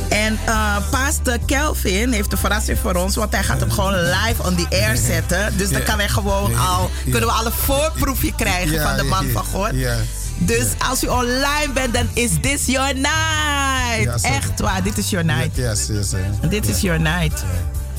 [0.09, 4.43] En eh Pastor Kelvin heeft een verrassing voor ons, want hij gaat hem gewoon live
[4.43, 5.57] on the air zetten.
[5.57, 9.29] Dus dan kan hij gewoon al, kunnen we al een voorproefje krijgen van de man
[9.31, 9.71] van God.
[10.39, 14.23] Dus als u online bent, dan is this your night.
[14.25, 15.57] Echt waar, dit is your night.
[15.57, 16.11] Yes, yes.
[16.49, 17.45] Dit is your night.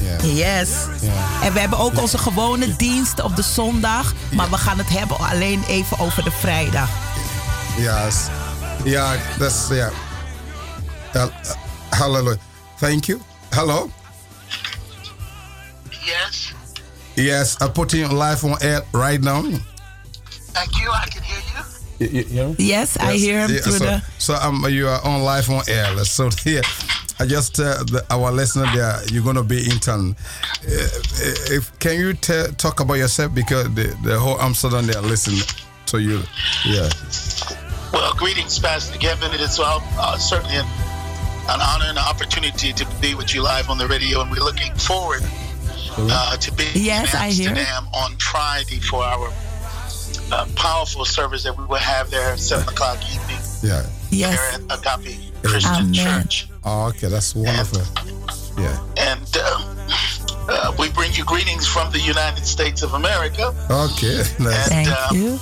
[0.02, 0.38] Yeah.
[0.38, 0.70] Yes.
[1.02, 1.42] Ja.
[1.44, 4.14] En we hebben ook onze gewone diensten op de zondag.
[4.32, 6.90] Maar we gaan het hebben alleen even over de vrijdag.
[7.78, 8.16] Yes.
[8.84, 9.92] Yeah, that's yeah.
[11.16, 11.30] Uh, uh,
[11.90, 12.40] hallelujah.
[12.80, 13.22] Thank you.
[13.50, 13.90] Hello.
[15.90, 16.54] Yes.
[17.16, 19.44] Yes, I'm putting you live on air right now.
[20.54, 20.90] Thank you.
[20.90, 21.64] I can hear you.
[21.98, 22.56] You, you, you know?
[22.58, 24.02] Yes, I hear him Yeah, through so, the.
[24.18, 26.06] so um, you are on live on air.
[26.06, 26.62] So here,
[27.22, 30.16] I just tell the, our listener there you're going to be intern.
[30.64, 30.88] Uh,
[31.52, 35.42] if can you tell, talk about yourself because the, the whole Amsterdam they are listening
[35.88, 36.22] to you.
[36.66, 36.90] Yeah.
[37.92, 39.34] Well, greetings, Pastor Kevin.
[39.34, 39.64] It is uh,
[39.98, 40.66] uh, certainly an,
[41.50, 44.44] an honor and an opportunity to be with you live on the radio, and we're
[44.44, 45.22] looking forward
[45.98, 49.30] uh, to being Yes, in Amsterdam on Friday for our
[50.32, 53.86] uh, powerful service that we will have there at 7 o'clock evening Yeah.
[54.12, 54.38] Yes.
[54.70, 55.94] there at Agape Christian Amen.
[55.94, 56.50] Church.
[56.64, 57.82] Oh, okay, that's wonderful.
[58.62, 58.78] Yeah.
[58.98, 59.76] And uh,
[60.50, 63.54] uh, we bring you greetings from the United States of America.
[63.70, 64.24] Okay.
[64.40, 64.72] Nice.
[64.72, 65.40] And, Thank uh, you.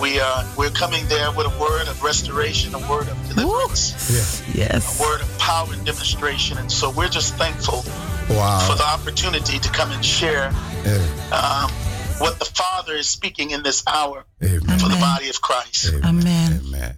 [0.00, 4.66] We are we're coming there with a word of restoration, a word of deliverance, Yeah.
[4.66, 4.98] Yes.
[4.98, 6.58] a word of power and demonstration.
[6.58, 10.50] And so we're just thankful for the opportunity to come and share
[10.84, 10.96] Yeah.
[11.32, 11.70] um,
[12.18, 14.78] what the Father is speaking in this hour Amen.
[14.78, 15.92] for the body of Christ.
[16.04, 16.60] Amen.
[16.66, 16.96] Amen.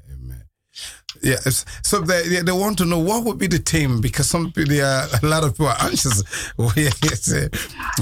[1.24, 1.34] Amen.
[1.44, 1.50] Yeah.
[1.82, 4.66] So they, they they want to know what would be the team because some people
[4.74, 6.22] they are, a lot of people are anxious.
[6.56, 7.26] What is?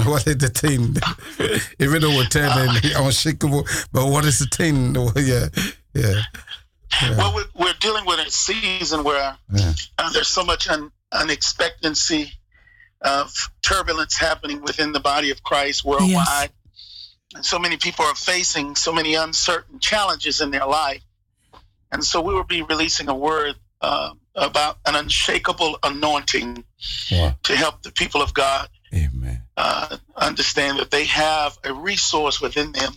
[0.05, 0.95] What is the team?
[1.79, 4.95] Even though we're turning unshakable, but what is the team?
[5.15, 5.47] Yeah.
[5.93, 6.21] Yeah.
[7.17, 9.73] Well, we're, we're dealing with a season where Yeah.
[9.97, 12.31] uh, there's so much un, unexpectancy
[13.01, 16.51] of turbulence happening within the body of Christ worldwide.
[17.35, 21.01] And so many people are facing so many uncertain challenges in their life.
[21.95, 26.65] And so we will be releasing a word uh, about an unshakable anointing
[27.09, 27.35] Wow.
[27.43, 29.41] to help the people of God Amen.
[29.55, 32.93] uh, understand that they have a resource within them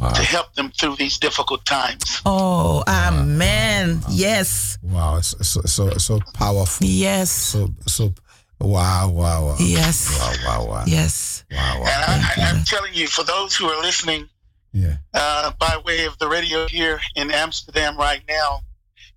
[0.00, 0.12] Wow.
[0.12, 2.22] to help them through these difficult times.
[2.24, 4.00] Oh, amen.
[4.10, 4.78] Yes.
[4.82, 5.18] Wow.
[5.18, 6.86] It's so so so powerful.
[6.86, 7.30] Yes.
[7.30, 8.14] So so.
[8.58, 9.10] Wow.
[9.10, 9.46] Wow.
[9.48, 9.56] Wow.
[9.60, 10.08] Yes.
[10.18, 10.34] Wow.
[10.46, 10.66] Wow.
[10.70, 10.84] Wow.
[10.86, 11.44] Yes.
[11.52, 11.74] Wow.
[11.76, 12.04] And Wow.
[12.08, 14.28] I, I, I'm telling you, for those who are listening
[14.74, 14.96] Yeah.
[15.14, 18.60] uh, by way of the radio here in Amsterdam right now,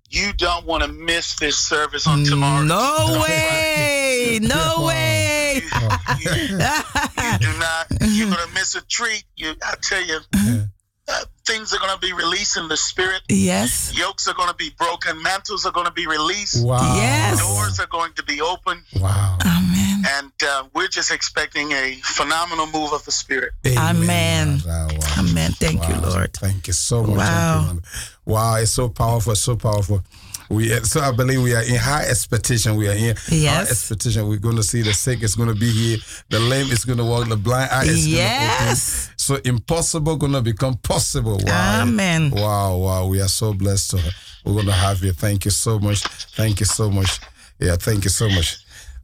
[0.08, 2.62] you don't want to miss this service on tomorrow.
[2.64, 4.38] No way.
[4.40, 5.60] No way.
[6.20, 7.86] You, you do not.
[8.08, 9.24] You're gonna miss a treat.
[9.36, 10.18] You, I tell you,
[11.08, 13.22] uh, things are gonna be released in the spirit.
[13.28, 13.92] yes.
[13.98, 15.20] Yokes are gonna be broken.
[15.22, 16.64] Mantles are gonna be released.
[16.64, 16.94] Wow.
[16.96, 17.40] Yes.
[17.40, 19.38] Doors are going to be open, Wow.
[19.44, 20.04] Amen.
[20.08, 23.52] and uh, we're just expecting a phenomenal move of the spirit.
[23.66, 24.60] Amen.
[24.66, 24.88] Wow.
[24.90, 24.98] wow.
[25.38, 25.52] Amen.
[25.52, 26.32] Thank you, Lord.
[26.34, 27.18] Thank you so much.
[27.18, 27.70] Wow.
[27.72, 27.82] You,
[28.26, 30.02] wow, it's so powerful, so powerful.
[30.50, 32.76] We so I believe we are in high expectation.
[32.76, 34.26] We are in high expectation.
[34.28, 35.98] We're going to see the sick is going to be here,
[36.30, 38.66] the lame is going to walk, the blind eye is going to open.
[38.68, 39.10] Yes.
[39.16, 41.38] So impossible going to become possible.
[41.44, 41.82] Wow.
[41.82, 42.30] Amen.
[42.30, 43.06] Wow, wow.
[43.06, 43.90] We are so blessed.
[43.90, 45.12] To, we're going to have you.
[45.12, 46.02] Thank you so much.
[46.34, 47.20] Thank you so much.
[47.60, 48.56] Yeah, thank you so much.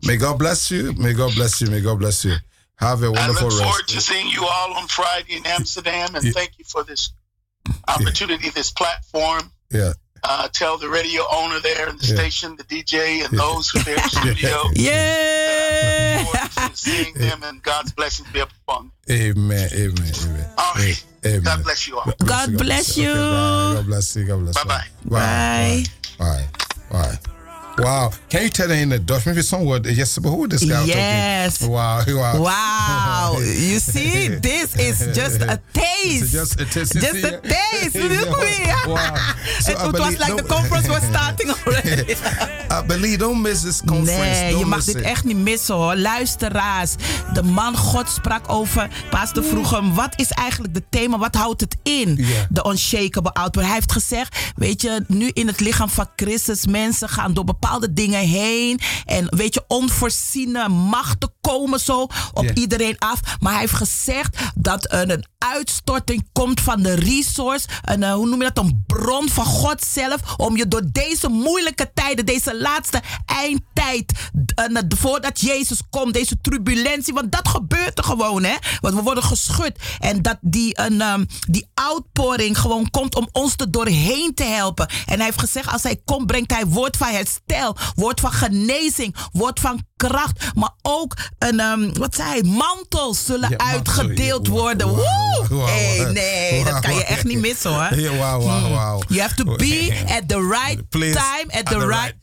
[0.07, 0.95] May God bless you.
[0.95, 1.69] May God bless you.
[1.71, 2.37] May God bless you.
[2.79, 3.43] Have a I wonderful rest.
[3.43, 3.89] I look forward rest.
[3.95, 6.33] to seeing you all on Friday in Amsterdam, and Yeah.
[6.33, 7.11] thank you for this
[7.89, 9.53] opportunity, this platform.
[9.71, 9.93] Yeah.
[10.27, 12.15] Uh, tell the radio owner there and the Yeah.
[12.15, 14.71] station, the DJ, and those who are there in the studio.
[14.75, 16.25] Yeah.
[16.33, 19.17] Look forward to seeing them, and God's blessings be upon them.
[19.37, 19.69] Amen.
[19.73, 20.13] Amen.
[20.25, 20.51] Amen.
[20.59, 21.05] All right.
[21.27, 21.43] Amen.
[21.43, 22.13] God bless you all.
[22.25, 23.11] God bless you.
[23.11, 23.75] Okay, bye.
[23.77, 24.25] God bless you.
[24.25, 24.65] God bless you.
[24.65, 24.87] Bye-bye.
[25.05, 25.85] Bye.
[26.19, 26.47] Bye.
[26.49, 26.64] Bye.
[27.79, 28.11] Wow.
[28.29, 29.27] Can you tell them in the Dutch?
[29.27, 29.85] Maybe some word.
[29.87, 31.59] Yes, but who this guy Yes.
[31.59, 31.73] talking?
[31.75, 32.03] Wow.
[32.07, 32.43] Wow.
[32.43, 33.35] Wow.
[33.41, 36.23] You see, this is just a taste.
[36.23, 36.93] It's just a taste.
[36.95, 37.95] Just a taste.
[37.97, 38.67] Look me.
[38.87, 39.33] Wow.
[39.69, 42.17] It was like the conference was starting already.
[42.71, 44.41] I believe, don't miss this conference.
[44.41, 45.03] Nee, don't je mag dit it.
[45.03, 45.97] echt niet missen hoor.
[45.97, 46.95] Luisteraars,
[47.33, 48.89] de man God sprak over.
[49.11, 51.19] Pastor vroeg hem, wat is eigenlijk het thema?
[51.19, 52.27] Wat houdt het in?
[52.49, 53.67] De unshakable outward.
[53.67, 57.93] Hij heeft gezegd, weet je, nu in het lichaam van Christus, mensen gaan door bepaalde
[57.93, 58.81] dingen heen.
[59.05, 63.21] En weet je, onvoorziene machten komen zo op iedereen af.
[63.41, 67.67] Maar hij heeft gezegd dat er een uitstorting komt van de resource.
[67.83, 68.65] Een, eh, hoe noem je dat?
[68.65, 70.21] Een bron van God zelf.
[70.37, 74.13] Om je door deze moeilijke tijden, deze laatste eindtijd.
[74.55, 77.15] eh, voordat Jezus komt, deze turbulentie.
[77.15, 78.55] Want dat gebeurt er gewoon, hè?
[78.81, 79.73] Want we worden geschud.
[79.99, 84.89] En dat die, een, ehm, die outpouring gewoon komt om ons er doorheen te helpen.
[84.89, 89.17] En hij heeft gezegd: als hij komt, brengt hij woord van herstel, woord van genezing,
[89.33, 90.45] woord van kracht.
[90.55, 92.43] Maar ook een, ehm, wat zei hij?
[92.43, 94.87] Mantels zullen Ja, uitgedeeld worden.
[94.89, 95.47] wow, Woe!
[95.49, 96.13] wow, Hey, wow.
[96.13, 97.89] nee, dat kan je echt niet missen hoor.
[98.17, 99.03] Wow, wow, wow.
[99.09, 102.15] You have to be at the right Place, time, at the right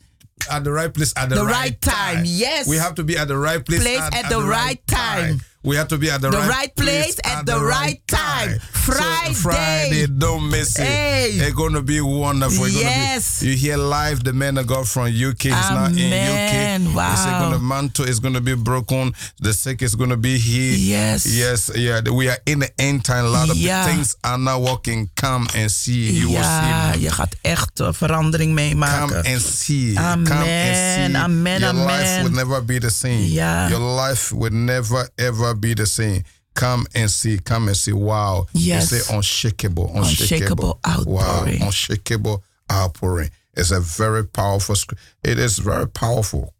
[0.48, 2.66] at the right place at the, The right, right time, yes.
[2.66, 5.40] We have to be at the right place, Place at the right time.
[5.64, 8.58] We have to be at the, The right, right place at the right time.
[8.58, 9.32] Friday.
[9.34, 10.82] So Friday, don't miss it.
[10.86, 11.30] Hey.
[11.34, 12.64] It's gonna be wonderful.
[12.64, 13.40] It's Yes.
[13.40, 15.94] Be, you hear live the man of God from UK is now in.
[15.94, 16.82] UK.
[16.82, 17.38] It's Wow.
[17.40, 19.14] gonna mantle is gonna be broken.
[19.40, 20.78] The sick is gonna be healed.
[20.80, 21.26] Yes.
[21.26, 21.70] Yes.
[21.76, 22.00] Yeah.
[22.10, 23.24] We are in the end time.
[23.26, 23.84] A lot of Ja.
[23.84, 25.10] things are now working.
[25.14, 26.10] Come and see.
[26.10, 27.00] You will Ja, see.
[27.02, 29.24] je gaat echt uh, verandering Come meemaken.
[29.26, 29.96] and see.
[29.96, 30.76] Amen, Come and
[31.12, 31.22] see.
[31.22, 32.22] amen, Your life amen.
[32.24, 33.26] will never be the same.
[33.26, 33.68] Ja.
[33.68, 36.24] Your life will never ever be the same.
[36.54, 37.38] Come and see.
[37.38, 37.92] Come and see.
[37.92, 38.46] Wow.
[38.52, 38.92] Yes.
[38.92, 39.90] You say unshakable.
[39.94, 40.00] Unshakable.
[40.04, 41.60] Unshakable outpouring.
[41.60, 41.66] Wow.
[41.66, 43.30] Unshakable outpouring.
[43.54, 44.74] It's a very powerful.
[45.22, 46.54] It is very powerful.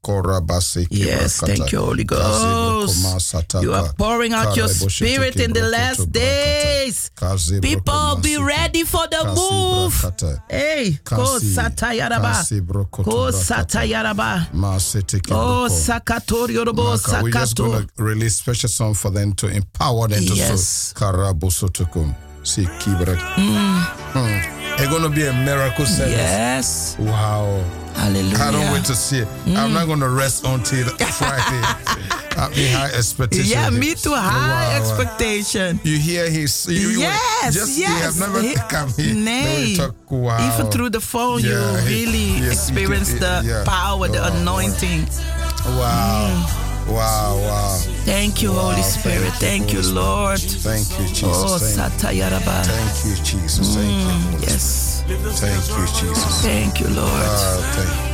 [0.90, 2.44] Yes, thank you, Holy Ghost.
[3.62, 7.10] You are pouring out your spirit in the last days.
[7.62, 9.94] People, be ready for the move.
[10.50, 12.32] Hey, ko Kasi- satayaraba.
[12.44, 14.48] kasi brokoto Ko satayaraba.
[14.50, 15.68] Oh, kibroko.
[15.70, 20.26] sakatori yorobo Maka, We're just going to release special song for them to empower them
[20.26, 20.92] to Yes.
[21.48, 21.68] so
[22.78, 23.16] kibra.
[23.16, 24.61] Mm.
[24.82, 26.12] It's going to be a miracle service.
[26.12, 26.96] Yes.
[26.98, 27.62] Wow.
[27.94, 28.36] Hallelujah.
[28.38, 29.28] I don't wait to see it.
[29.46, 29.74] I'm mm.
[29.74, 31.62] not going to rest until Friday.
[32.34, 33.46] I mean, high expectation.
[33.48, 34.12] Yeah, me too.
[34.12, 34.80] High Wow.
[34.80, 35.78] expectation.
[35.84, 36.66] You hear his.
[36.68, 37.90] You, you Yes, just, yes.
[37.90, 39.14] You have never He- come here.
[39.14, 39.76] Nee.
[39.76, 40.52] Talk, wow.
[40.52, 43.62] Even through the phone, Yeah, you he- really yes, experience the yeah.
[43.64, 45.06] power, the oh, Wow, anointing.
[45.78, 46.42] Wow.
[46.58, 46.61] Mm.
[46.88, 47.78] Wow, wow.
[48.04, 49.24] Thank you, Wow, Holy Spirit.
[49.24, 50.40] you, Thank you, Holy Lord.
[50.40, 51.24] Thank you, Jesus.
[51.24, 52.64] Oh, thank, Satayaraba.
[52.64, 53.74] thank you, Jesus.
[53.74, 54.08] Thank you.
[54.08, 55.04] Mm, Holy Yes.
[55.06, 56.42] Thank you, Jesus.
[56.42, 57.10] Thank you, Lord.
[57.10, 58.12] Ah, thank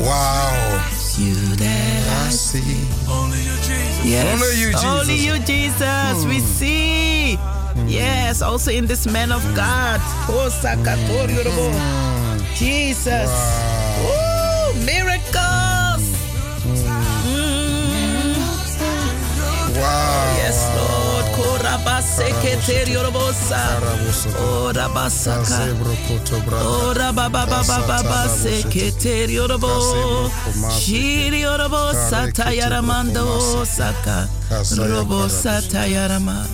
[0.00, 0.80] Wow.
[1.18, 2.62] You that I I see.
[3.06, 4.04] Only you, Jesus.
[4.06, 4.24] Yes.
[4.32, 4.84] Only you, Jesus.
[4.84, 6.24] Only you, Jesus.
[6.24, 6.46] We hmm.
[6.46, 7.36] see.
[7.36, 7.88] Hmm.
[7.88, 9.54] Yes, also in this man of hmm.
[9.54, 10.00] God.
[10.30, 11.68] Oh, Sakatorio Robo.
[12.54, 13.28] Jesus.
[14.00, 15.49] Ooh, miracles.
[19.80, 20.36] Wow.
[20.36, 21.00] Yes, Lord.
[34.88, 36.46] Robo Satayarama.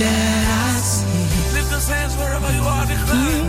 [0.00, 1.26] That I see.
[1.54, 2.86] Lift those hands wherever you are.
[2.86, 3.44] Declare.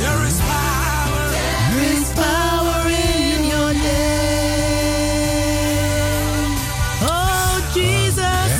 [0.00, 1.24] There is power.
[1.72, 3.72] There is power in your
[5.56, 6.50] name.
[7.02, 8.50] Oh, Jesus.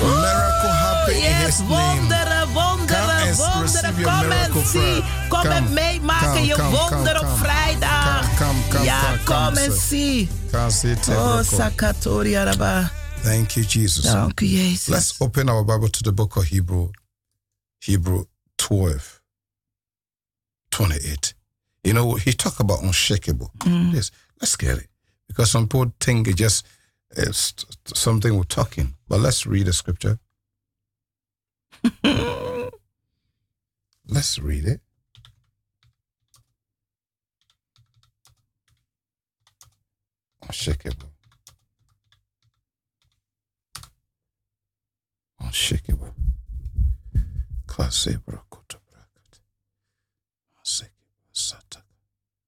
[0.00, 1.70] Miracle happen in Yes, his name.
[1.70, 3.62] wonderen, Come wonderen, and wonderen.
[3.62, 4.80] receive your Kom en miracle, zie.
[4.80, 5.04] friend.
[5.28, 7.36] Kom Come, en meemaken come, je come, wonder come, op come.
[7.44, 8.20] vrijdag.
[8.20, 9.80] Come, come, come, Ja, come, come, kom en sir.
[9.88, 10.28] zie.
[10.50, 11.42] Kasete Oh, broko.
[11.56, 12.90] Sakatori Araba.
[13.24, 14.04] Thank you, Jesus.
[14.06, 14.90] Oh, Dank u, Jezus.
[14.90, 16.90] Let's open our Bible to the book of Hebrew,
[17.80, 18.26] Hebrew
[18.58, 19.22] 12,
[20.70, 21.32] 28.
[21.84, 23.50] You know, he talked about unshakable.
[23.60, 23.94] Mm.
[23.94, 24.10] Yes,
[24.42, 24.88] let's get it.
[25.26, 26.66] Because some people think it just
[27.16, 28.94] uh, it's t- something we're talking.
[29.08, 30.18] But let's read the scripture.
[34.06, 34.80] let's read it.
[40.42, 41.13] Unshakable.
[45.44, 46.14] Unshakable.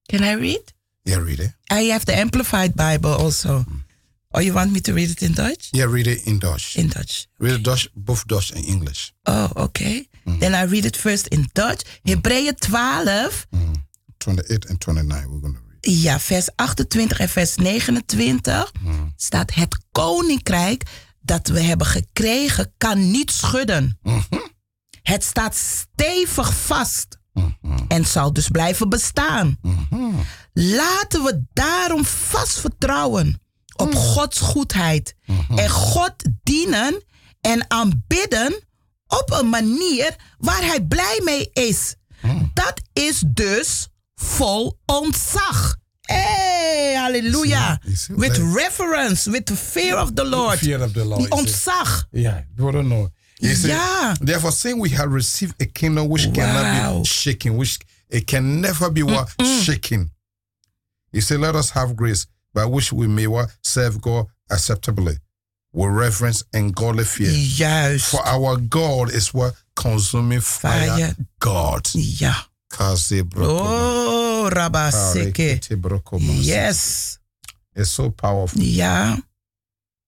[0.09, 0.73] Can I read?
[1.05, 1.51] Yeah, read it.
[1.69, 3.65] I have the Amplified Bible also.
[4.33, 5.69] Or you want me to read it in Dutch?
[5.73, 6.75] Yeah, read it in Dutch.
[6.77, 7.27] In Dutch.
[7.39, 9.13] read it Dutch, both Dutch and English.
[9.25, 10.07] Oh, okay.
[10.25, 11.83] Then I read it first in Dutch.
[12.03, 13.47] Hebreeën 12,
[14.19, 16.01] 28 and 29, we're going to read.
[16.01, 18.71] ja, vers 28 en vers 29
[19.15, 20.83] staat: Het koninkrijk
[21.27, 23.99] dat we hebben gekregen kan niet schudden.
[25.01, 27.17] Het staat stevig vast
[27.87, 29.57] en zal dus blijven bestaan.
[30.53, 33.41] Laten we daarom vast vertrouwen
[33.75, 35.15] op Gods goedheid
[35.55, 36.13] en God
[36.43, 37.03] dienen
[37.41, 38.63] en aanbidden
[39.07, 41.95] op een manier waar hij blij mee is.
[42.53, 45.75] Dat is dus vol ontzag.
[46.07, 47.79] Hey, halleluja.
[47.83, 47.95] Zie je?
[47.97, 48.21] Zie je?
[48.21, 50.57] With reverence, with the fear of the Lord.
[50.57, 52.07] Fear of the Lord, ontzag.
[52.11, 53.09] Yeah, you don't know.
[53.39, 54.15] You Yeah.
[54.19, 57.77] Therefore, saying we have received a kingdom which cannot be shaken, which
[58.09, 59.29] it can never be what
[59.63, 60.09] shaken.
[61.11, 65.17] He said, Let us have grace by which we may what serve God acceptably.
[65.73, 67.29] with reverence and godly fear.
[67.31, 68.09] Juist.
[68.11, 71.15] For our God is what consuming fire, Fire.
[71.39, 71.87] God.
[71.93, 72.41] Yeah.
[72.71, 73.27] Brokoma.
[73.39, 74.26] Oh.
[74.51, 75.59] Oh, Rabaseke.
[76.43, 77.19] Yes.
[77.75, 78.61] It's so powerful.
[78.61, 79.17] Yeah.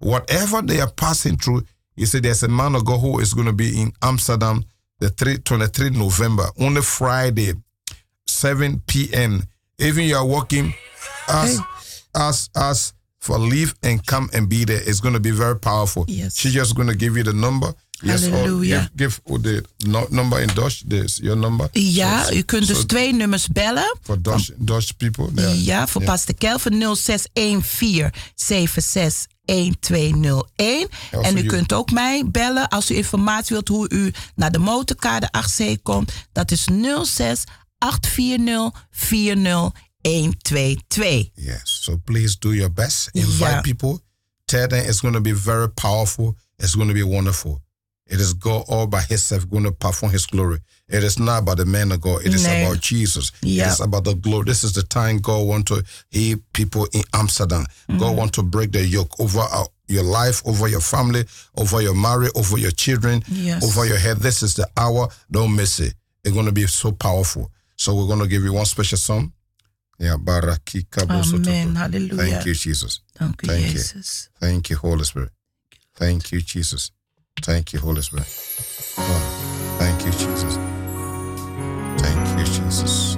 [0.00, 1.62] Whatever they are passing through,
[1.96, 4.64] you see, there's a man of God who is going to be in Amsterdam
[4.98, 7.52] the 3, 23 November, only Friday,
[8.26, 9.42] 7 p.m.
[9.78, 10.72] Even you are working,
[11.28, 11.62] ask,
[12.12, 14.82] ask, ask for leave and come and be there.
[14.88, 16.02] It's going to be very powerful.
[16.06, 16.36] Yes.
[16.38, 17.72] She's just going to give you the number.
[18.02, 18.90] Yes, Hallelujah.
[18.96, 20.82] give, give the no, number in Dutch.
[20.88, 21.68] This your number.
[21.72, 23.96] Ja, So- u kunt dus so twee nummers bellen.
[24.02, 25.30] for Dutch Dutch people.
[25.64, 30.88] Ja, voor Pastor Kelvin 0614 761201.
[31.10, 31.46] Ja, en voor u you.
[31.46, 36.12] kunt ook mij bellen als u informatie wilt hoe u naar de motorkade 8C komt.
[36.32, 36.66] Dat is
[37.02, 37.42] 06
[37.78, 39.72] 840
[40.04, 41.30] 40122.
[41.36, 41.62] Yes.
[41.66, 43.10] So please do your best.
[43.14, 43.62] Invite Yeah.
[43.62, 44.00] people.
[44.46, 46.36] Tell them it's going to be very powerful.
[46.58, 47.60] It's going to be wonderful.
[48.06, 50.58] It is God all by Himself going to perform His glory.
[50.88, 52.20] It is not about the man of God.
[52.26, 52.62] It is Nee.
[52.62, 53.32] about Jesus.
[53.40, 53.64] Yeah.
[53.68, 54.44] It is about the glory.
[54.44, 57.64] This is the time God want to heal people in Amsterdam.
[57.88, 58.16] God mm-hmm.
[58.16, 61.24] want to break the yoke over our, your life, over your family,
[61.56, 63.64] over your marriage, over your children, Yes.
[63.64, 64.18] over your head.
[64.18, 65.08] This is the hour.
[65.30, 65.94] Don't miss it.
[66.24, 67.50] It's going to be so powerful.
[67.76, 69.32] So we're going to give you one special song.
[69.98, 71.50] Yeah, Barakika Bosototo.
[71.50, 71.76] Amen.
[71.76, 72.16] Halleluja.
[72.16, 73.00] Thank you, Jesus.
[73.18, 73.72] Dank u, Thank you.
[73.72, 74.30] Jezus.
[74.40, 75.30] Thank you, Holy Spirit.
[75.98, 76.90] Thank you, Jesus.
[77.42, 78.26] Thank you, Holy Spirit.
[78.98, 79.20] Oh,
[79.78, 80.58] thank you, Jesus.
[82.02, 83.16] Thank you, Jesus.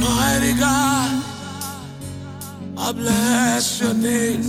[0.00, 1.22] Mighty God,
[2.76, 4.42] I bless your name.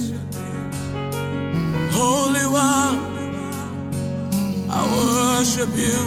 [1.92, 3.19] Holy One,
[4.72, 6.00] I worship you,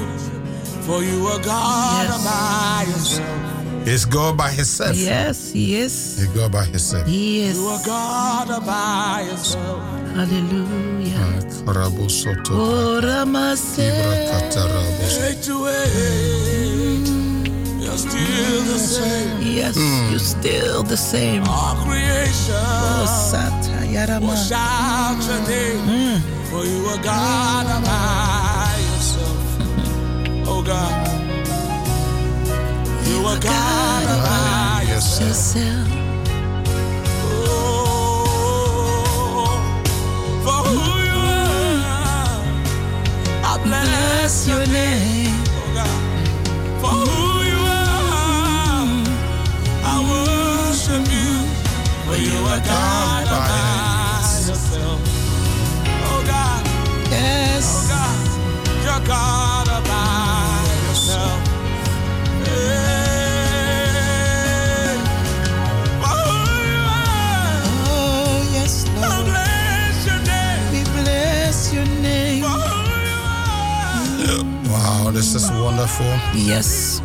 [0.86, 2.12] for you are God Yes.
[2.14, 3.86] all by yourself.
[3.86, 4.96] It's God by Himself.
[4.96, 6.22] Yes, he is.
[6.22, 7.06] It's God by Himself.
[7.06, 7.58] He is.
[7.58, 9.82] You are God all by yourself.
[10.14, 11.18] Hallelujah.
[11.18, 12.52] Ah, Karabo soto.
[12.54, 13.82] Oh, Ramase.
[13.90, 14.62] Ibrakata
[15.18, 17.02] Take away,
[17.82, 19.42] you're still the same.
[19.42, 20.10] Yes, hmm.
[20.10, 21.42] you're still the same.
[21.48, 22.54] All Oh, creation
[23.28, 24.36] Sata will Yarama.
[24.48, 26.18] shout your name, hmm.
[26.50, 28.41] for you are God all by yourself.
[30.64, 31.08] God,
[33.08, 35.88] you are God all yourself.
[37.24, 37.88] Oh,
[40.44, 41.20] for who you
[41.98, 42.42] are,
[43.44, 45.36] I bless your name.
[46.80, 48.86] For who you are,
[49.84, 51.32] I worship you.
[52.06, 53.01] For you are God
[75.12, 76.06] This is wonderful.
[76.34, 77.02] Yes.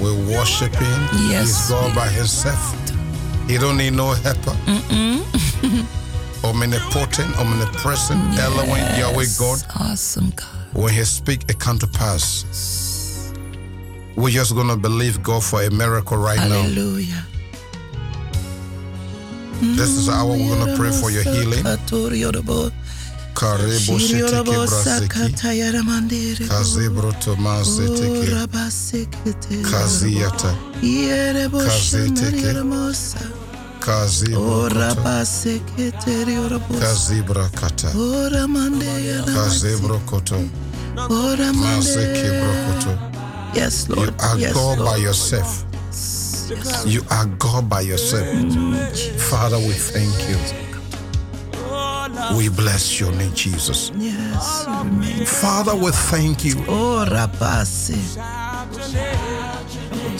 [0.00, 0.80] We're worshiping.
[1.28, 1.46] Yes.
[1.46, 2.74] He's God by Himself.
[3.48, 4.56] He don't need no helper.
[6.44, 8.40] omnipotent, omnipresent, yes.
[8.40, 9.62] Elohim, Yahweh God.
[9.78, 10.46] Awesome God.
[10.72, 13.34] When He speak, it come to pass.
[14.16, 17.14] We're just gonna believe God for a miracle right Hallelujah.
[17.14, 17.22] now.
[19.60, 19.76] Hallelujah.
[19.76, 21.62] This is our we're gonna pray for your healing.
[21.62, 22.79] Mm-hmm.
[23.34, 25.34] Karibu shitiki brasiki.
[26.48, 28.32] Kazibro tomase tiki.
[29.70, 30.54] Kaziata.
[31.50, 32.54] Kazeteke.
[33.80, 34.68] Kazibro
[36.80, 37.90] Kazibra kata.
[39.34, 40.44] Kazibro koto.
[41.54, 42.98] Maseke brokoto.
[43.54, 44.08] Yes, Lord.
[44.08, 44.90] You are yes, God Lord.
[44.90, 45.64] by yourself.
[46.86, 48.26] You are God by yourself.
[49.30, 50.69] Father, we thank you.
[52.36, 53.92] We bless your name, Jesus.
[53.96, 54.64] Yes.
[55.40, 56.54] Father, we thank you.
[56.68, 57.04] Oh.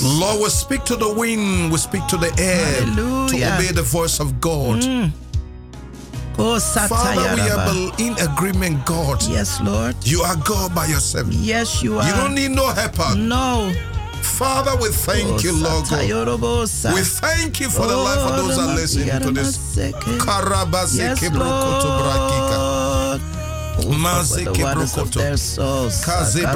[0.02, 3.28] Lord, we speak to the wind, we speak to the air Hallelujah.
[3.28, 4.82] to obey the voice of God.
[4.82, 5.12] Mm.
[6.88, 9.22] Father, we are in agreement, God.
[9.28, 9.94] Yes, Lord.
[10.04, 11.26] You are God by yourself.
[11.30, 12.08] Yes, you are.
[12.08, 13.14] You don't need no helper.
[13.14, 13.72] No.
[14.22, 16.94] Father, we thank oh, you, Lord God.
[16.94, 19.58] We thank you for the life of those that listen to this.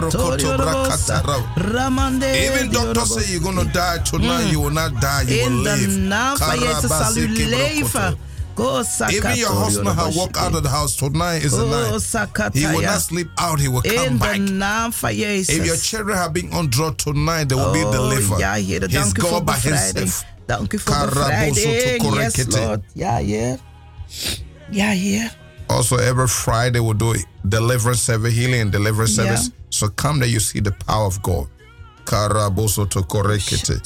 [0.00, 0.54] Brokoto.
[2.34, 4.52] Even doctor say you're gonna die tonight, mm.
[4.52, 5.82] you will not die, you In will live.
[5.82, 8.18] In de naam van Jezus zal u leven.
[8.56, 12.54] Even your husband has walked out of the house tonight is the night.
[12.54, 13.60] He will not sleep out.
[13.60, 14.36] He will come back.
[14.36, 15.56] de naam van Jezus.
[15.56, 18.38] If your children have been on drugs tonight, they will be delivered.
[18.38, 20.24] Ja, Heer, He's dank u voor God by himself.
[20.46, 21.56] Dank u voor bevrijding.
[22.14, 22.80] Yes, Lord.
[22.94, 23.58] Ja, Heer.
[24.70, 25.32] Ja, Heer.
[25.66, 29.42] Also, every Friday we'll do deliverance service, healing and deliverance service.
[29.42, 29.52] Yeah.
[29.68, 31.48] So come there, you see the power of God.
[32.04, 33.80] Karaboso to korekete.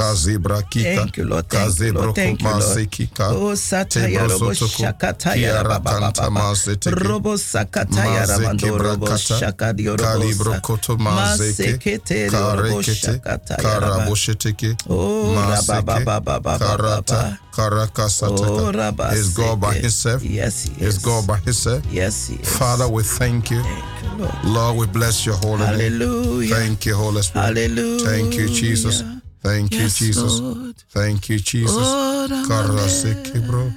[0.00, 0.94] Kazibra kika.
[0.94, 1.48] Thank you, Lord.
[1.48, 2.14] Thank you, Lord.
[2.14, 2.88] Thank you, Lord.
[3.36, 6.54] Oh, sataya robo shakataya rababa.
[6.86, 14.76] Robo sakataya rabando robo shakadi robo Kalibro koto robo shakataya Karabosheteke.
[14.88, 16.10] Oh, rababa
[16.58, 17.38] Karata.
[17.52, 19.10] Karakasataka.
[19.10, 20.22] Oh, Is God by himself?
[20.24, 20.96] Yes, he is.
[20.96, 21.84] Is God by himself?
[21.92, 22.56] Yes, he is.
[22.56, 23.62] Father, we thank you.
[23.62, 24.44] Thank you, Lord.
[24.44, 25.98] Lord, we bless your holy name.
[25.98, 26.54] Hallelujah.
[26.54, 27.44] Thank you, Holy Spirit.
[27.44, 28.06] Hallelujah.
[28.06, 29.02] Thank you, Jesus.
[29.42, 30.40] Thank you, Jesus.
[30.40, 30.76] Lord.
[30.90, 31.76] Thank you, Jesus.
[31.78, 33.72] Oh, Karaseke bro.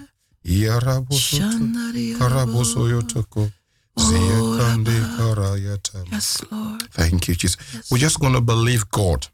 [0.46, 1.40] Yarabosoto.
[1.40, 2.18] Shandaria.
[2.18, 3.52] Karaboso yotoko.
[3.98, 6.04] Ziyakande karayata.
[6.12, 6.90] Yes, Lord.
[6.92, 7.58] Thank you, Jesus.
[7.92, 9.28] We're just going to believe God.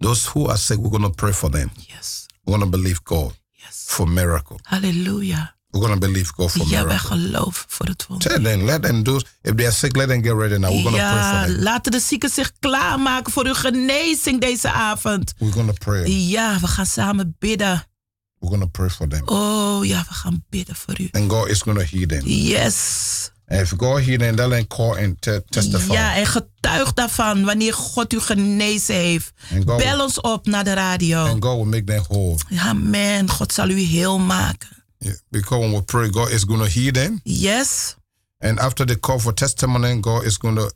[0.00, 1.70] Those who are sick, we're going to pray for them.
[1.88, 2.28] Yes.
[2.46, 3.86] We're going to believe God Yes.
[3.88, 4.60] for miracle.
[4.66, 5.53] Hallelujah.
[5.80, 8.28] We're to believe God for Ja, wij geloven voor het wonder.
[8.28, 9.16] Tell them, let them do.
[9.42, 10.70] If they are sick, let them get ready now.
[10.70, 11.62] We're going to pray Ja, for them.
[11.62, 15.34] laten de zieken zich klaarmaken voor uw genezing deze avond.
[15.38, 16.06] We're going to pray.
[16.10, 17.84] Ja, we gaan samen bidden.
[18.38, 19.22] We're going to pray for them.
[19.24, 21.08] Oh ja, we gaan bidden voor u.
[21.10, 22.22] And God is going to heal them.
[22.26, 23.30] Yes.
[23.48, 25.92] And if God heal them, they'll then call and te- testify.
[25.92, 29.32] Ja, en getuig daarvan wanneer God u genezen heeft.
[29.64, 31.24] Bel ons op naar de radio.
[31.26, 32.36] and God will make them whole.
[32.58, 33.30] Amen.
[33.30, 34.68] God zal u heel maken.
[35.04, 37.20] Yeah, Because when we pray, God is going to heal them.
[37.24, 37.96] Yes.
[38.38, 40.70] And after they call for testimony, God is going to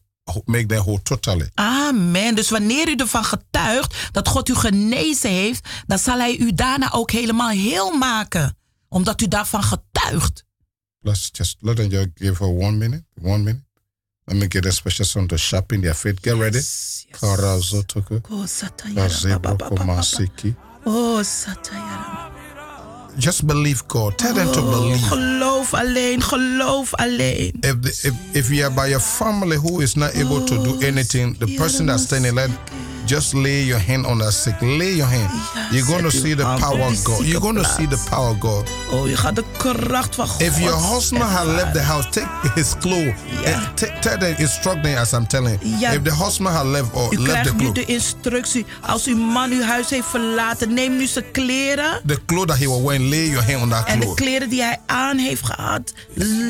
[0.46, 1.46] make them whole totally.
[1.54, 2.34] Amen.
[2.34, 6.92] Dus wanneer u ervan getuigt dat God u genezen heeft, dan zal hij u daarna
[6.92, 8.56] ook helemaal heel maken.
[8.88, 10.44] Omdat u daarvan getuigt.
[11.00, 13.04] Let's just let them just give her one minute.
[13.22, 13.64] One minute.
[14.24, 16.18] Let me get a special song to sharpen their faith.
[16.20, 16.56] Get ready.
[16.56, 17.22] Yes, yes.
[17.22, 19.08] Oh, satayara.
[20.84, 22.27] Oh, satayara.
[23.16, 24.16] Just believe God.
[24.18, 25.08] Tell them to believe.
[25.08, 27.52] geloof alleen, geloof alleen.
[27.62, 30.80] If, the, if if you are by your family who is not able to do
[30.86, 32.48] anything, the person that's standing there,
[33.08, 34.54] just lay your hand on that sick.
[34.60, 35.30] Lay your hand.
[35.72, 37.24] You're going to see the power of God.
[37.24, 38.70] You're going to see the power of God.
[38.90, 42.28] Oh, je gaat de kracht van God If your husband had left the house, take
[42.54, 43.14] his clothes.
[43.42, 43.54] Ja.
[43.54, 45.58] And take, tell them, instruct them as I'm telling.
[45.80, 45.92] Ja.
[45.92, 48.66] If the husband had left or U left the krijgt nu clothes, de instructie.
[48.80, 52.00] Als uw man uw huis heeft verlaten, neem nu zijn kleren.
[52.06, 54.24] the clothes that he was wearing, lay your hand on that En de clothes.
[54.24, 55.92] kleren die hij aan heeft gehad,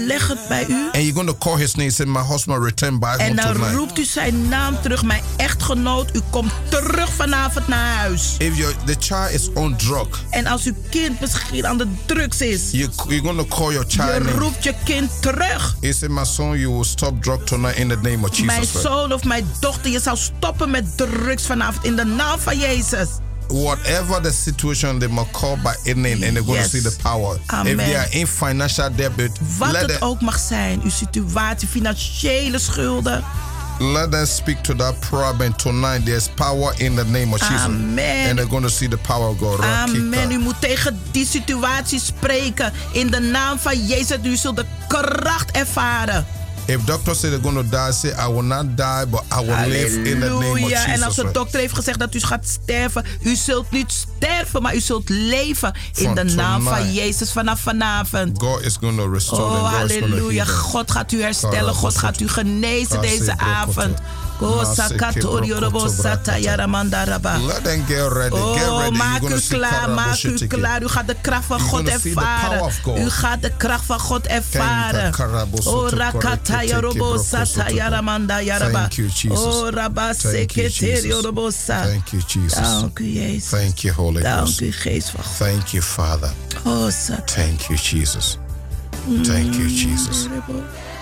[0.07, 0.85] leg het bij u.
[0.85, 1.91] And you're going to call his name.
[1.91, 5.03] Say, my husband returned back En dan roept u zijn naam terug.
[5.03, 8.35] Mijn echtgenoot, u komt terug vanavond naar huis.
[8.39, 12.41] If your the child is on drug, En als uw kind misschien aan de drugs
[12.41, 14.31] is, you, you're to call your child je name.
[14.39, 15.77] roept je kind terug.
[15.81, 18.71] He said, My son, you will stop drug tonight in the name of Mijn Jesus.
[18.71, 18.85] Christ.
[18.87, 23.09] zoon of mijn dochter, je zal stoppen met drugs vanavond in de naam van Jezus.
[23.49, 26.71] Whatever the situation, they must call by name and they're going Yes.
[26.71, 27.39] to see the power.
[27.47, 27.79] Amen.
[27.79, 29.13] If they are in financial debt,
[29.59, 33.25] Wat let het ook mag zijn, uw situatie, financiële schulden.
[33.81, 36.05] Let us speak to that problem tonight.
[36.05, 37.67] There's power in the name of Jesus.
[37.67, 38.29] Amen.
[38.29, 39.61] And they're going to see the power of God.
[39.61, 40.33] Amen.
[40.33, 42.73] U moet tegen die situatie spreken.
[42.93, 44.19] In de naam van Jezus.
[44.23, 46.27] U zult de kracht ervaren.
[46.69, 49.69] If doctors say they're going to die, say I will not die, but I will
[49.69, 50.85] live in the name of Jesus.
[50.85, 54.75] En als de dokter heeft gezegd dat u gaat sterven, u zult niet sterven, maar
[54.75, 58.39] u zult leven in de naam van Jezus vanaf vanavond.
[58.43, 60.45] God is going to restore oh, halleluja.
[60.45, 63.99] God gaat u herstellen, God gaat u genezen deze avond.
[67.47, 68.35] Let them get ready.
[68.35, 68.97] Oh, get ready.
[68.97, 70.83] maak u klaar, maak u klaar.
[70.83, 72.73] U gaat de kracht van God ervaren.
[72.99, 75.15] U gaat de kracht van God ervaren.
[75.65, 78.79] Oh, rakata yarobo sata yaramanda yaraba.
[78.79, 79.39] Thank you, Jesus.
[79.39, 81.83] Oh, rabba seketeri yorobosa.
[81.83, 82.59] Thank you, Jesus.
[82.59, 83.49] Dank u, Jezus.
[83.49, 84.61] Thank you, Holy Dank Ghost.
[84.61, 85.37] u, Geest van God.
[85.37, 86.33] Thank you, Father.
[86.65, 87.33] Oh, sata.
[87.35, 88.39] Thank you, Jesus.
[89.23, 90.27] Thank you, Jesus.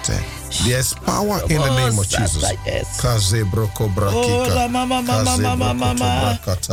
[0.02, 2.42] Thank There's power in the name of Jesus.
[4.14, 4.44] Oh.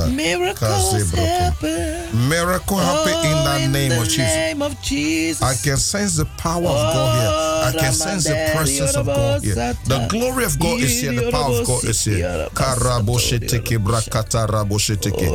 [0.10, 2.30] Miracles happen.
[2.30, 4.18] Miracle happen in the name of Jesus.
[4.36, 5.42] name of Jesus.
[5.42, 7.32] I can sense the power of God here.
[7.68, 9.56] I can sense the presence of God here.
[9.86, 11.14] The glory of God is here.
[11.14, 12.50] The power of God is here.
[12.54, 15.26] Karabosheteke brakata rabosheteke.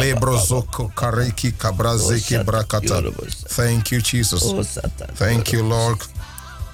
[0.00, 3.02] Lebrozoko kareki kabrazeke brakata.
[3.48, 4.42] Thank you, Jesus.
[5.16, 5.98] Thank you, Lord.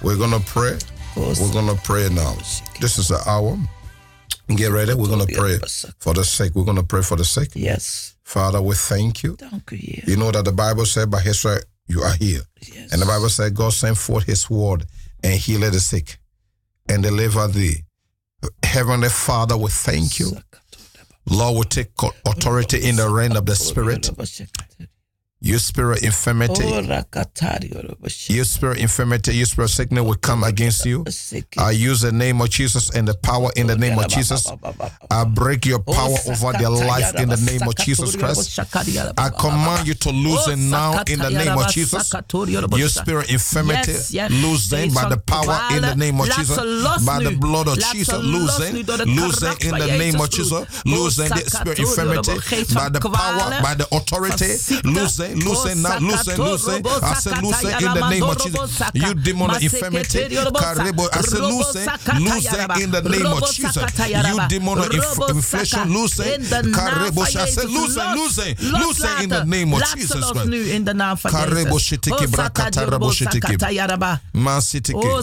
[0.01, 0.77] We're going to pray.
[1.19, 2.33] We're going to pray now.
[2.79, 3.57] This is the hour.
[4.55, 4.93] Get ready.
[4.93, 5.57] We're going to pray
[5.99, 6.55] for the sick.
[6.55, 7.49] We're going to pray for the sick.
[7.55, 8.15] Yes.
[8.23, 9.35] Father, we thank you.
[9.35, 10.03] Dank u, Heer.
[10.07, 12.47] You know that the Bible said by his right you are healed.
[12.61, 12.93] Yes.
[12.93, 14.85] And the Bible said God sent forth his word
[15.21, 16.19] and healed the sick
[16.87, 17.83] and deliver thee.
[18.63, 20.31] Heavenly Father, we thank you.
[21.29, 21.91] Lord, we take
[22.25, 24.09] authority in the reign of the spirit.
[25.41, 28.31] You spirit infirmity, Oh, rakatari yoroboshi.
[28.35, 31.05] you spirit infirmity, you spirit sickness will come against you.
[31.57, 34.45] I use the name of Jesus and the power in the name of Jesus.
[35.09, 38.59] I break your power over their life in the name of Jesus Christ.
[39.17, 42.11] I command you to lose them now in the name of Jesus.
[42.77, 43.93] Your spirit infirmity,
[44.29, 46.57] lose them by the power in the name of Jesus.
[47.05, 48.75] By the blood of Jesus, lose los them.
[48.75, 50.67] nu door de Lose them in the name of Jesus.
[50.85, 52.35] Lose them the spirit infirmity
[52.73, 54.51] by the power, by the authority.
[54.83, 56.81] Lose them, lose them now, lose them.
[57.01, 58.81] I said lose them in the name of Jesus.
[58.93, 63.75] You demon of infirmity, Karibo, I them, lose them in the name of Jesus.
[64.09, 69.43] You demon of inf- inflation, lose them, I said lose them, lose them, in the
[69.45, 70.47] name of Jesus Christ.
[70.49, 73.57] nu in de naam van Karebo shitiki brakata rabo shitiki.
[74.33, 74.61] Man.
[74.93, 75.21] Oh,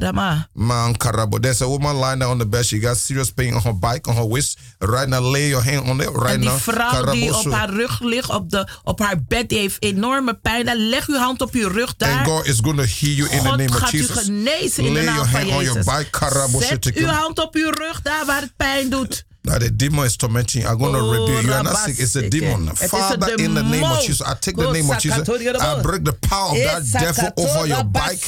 [0.00, 0.48] rama.
[0.52, 1.38] Man karabo.
[1.40, 2.64] There's a woman lying there on the bed.
[2.64, 4.58] She got serious pain on her bike, on her waist.
[4.80, 6.08] Right now, lay your hand on it.
[6.08, 6.58] Right En die now.
[6.58, 10.64] vrouw die op haar rug ligt, op, de, op haar bed, die heeft enorme pijn.
[10.66, 12.24] Dan leg uw hand op uw rug And daar.
[12.24, 14.16] God is going to heal you in the God name of gaat u Jesus.
[14.16, 16.68] genezen in de Lay your naam van Jezus.
[16.68, 19.24] Zet uw hand op uw rug daar waar het pijn doet.
[19.46, 20.74] Now the demon is tormenting you.
[20.74, 21.46] I'm going to Oh, rebuke you.
[21.46, 21.98] You're not sick.
[21.98, 22.68] It's a demon.
[22.72, 24.04] Is Father, een in the name of.
[24.04, 25.28] Jesus, I take the name of Jesus.
[25.28, 28.18] I break the power of that Eh, devil over your bike.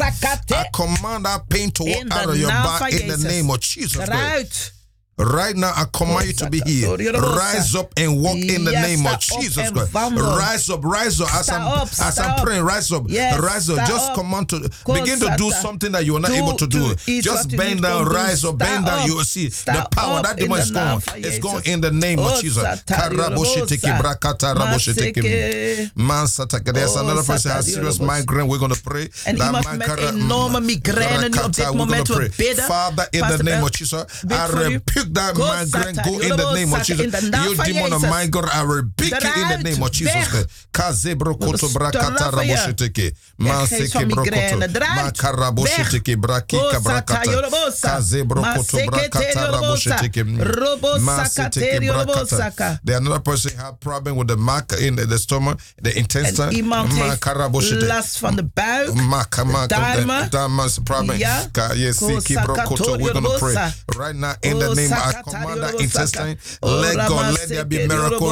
[0.51, 3.59] I command that pain to walk de out of your van in the name of
[3.59, 4.05] Jesus.
[4.05, 4.73] Christ.
[5.19, 7.01] Right now, I command you to be healed.
[7.01, 9.93] Rise up and walk in the name of Jesus Christ.
[9.93, 11.35] Rise up, rise up.
[11.35, 13.05] As I'm, as I'm praying, rise up.
[13.09, 13.87] Rise up.
[13.89, 16.95] Just command to begin to do something that you are not able to do.
[17.21, 19.07] Just bend down, rise up, bend down.
[19.07, 20.23] You will see the power.
[20.23, 21.03] That demon is gone.
[21.17, 22.63] It's gone in the name of Jesus.
[22.63, 23.99] Sata, Karaboshitiki Yorobosa.
[23.99, 25.23] brakata raboshitiki.
[25.23, 25.91] Maseke.
[25.97, 26.73] Mansataka.
[26.73, 28.49] There's another person has serious migraine.
[28.49, 29.09] We're going to pray.
[29.25, 32.09] That iemand man met kara- enorme mm, migraine nu op dit Rakata, we're moment.
[32.09, 32.55] gonna We pray.
[32.55, 35.13] Father, in the name of Jesus, I voor u.
[35.13, 35.95] rebuke that Go, migraine.
[35.95, 36.85] Sata, Go in the name of Yorobosa.
[36.85, 37.05] Jesus.
[37.05, 38.17] In de naam You van demon of Jezus.
[38.17, 39.63] migraine, I rebuke you in the Eruit.
[39.63, 40.31] name of Jesus.
[40.33, 40.47] Weg.
[40.71, 42.55] Kazebro koto We brakata straffen je.
[42.55, 43.13] raboshiteke.
[43.37, 44.65] Weg, geest van migraine.
[44.65, 44.95] Eruit.
[44.95, 46.21] Makaraboshiteke Weg.
[46.21, 47.31] brakika Oh, Sata, brakata.
[47.31, 47.89] Yorobosa.
[47.89, 49.51] Kazebro koto Masekete, brakata Yorobosa.
[49.61, 50.25] raboshiteke.
[50.39, 51.87] Robo Maseteke sakate, brakata.
[51.87, 52.79] Yorobosaka.
[52.85, 56.49] The another person have problem with the mark in the, the stomach, the intestine.
[56.49, 57.87] En iemand heeft Makaraboshiteke.
[57.87, 58.95] last van de buik.
[58.95, 60.31] Maka, maka, darmen.
[60.31, 61.17] Darman's problem.
[61.19, 61.47] Ja.
[61.53, 62.97] Ka- Yes, Ko Siki Brokoto.
[62.99, 64.89] We're going to pray sakatorio right now in the Oh, name.
[64.99, 66.39] I command that intestine.
[66.63, 68.29] Oh, Let God, let there be seke miracle.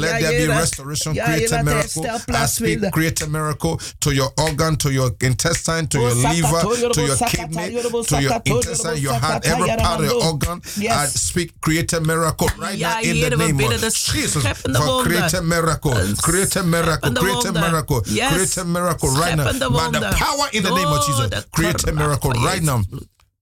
[0.00, 1.14] Let there be restoration.
[1.14, 2.02] Create a miracle.
[2.28, 6.60] I speak, create a miracle to your organ, to your intestine, to Oh, your liver,
[6.92, 7.56] to your kidney,
[8.04, 10.62] to your intestine, your heart, every part of your organ.
[10.90, 14.42] I speak, create a miracle right now in the name of Jesus.
[14.42, 15.92] For create a miracle,
[16.22, 19.44] create a miracle, create a miracle, create a miracle right now.
[19.70, 22.82] By the power in the name of Oh, Jesus, create a miracle right now.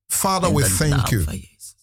[0.09, 1.27] Father, we thank you.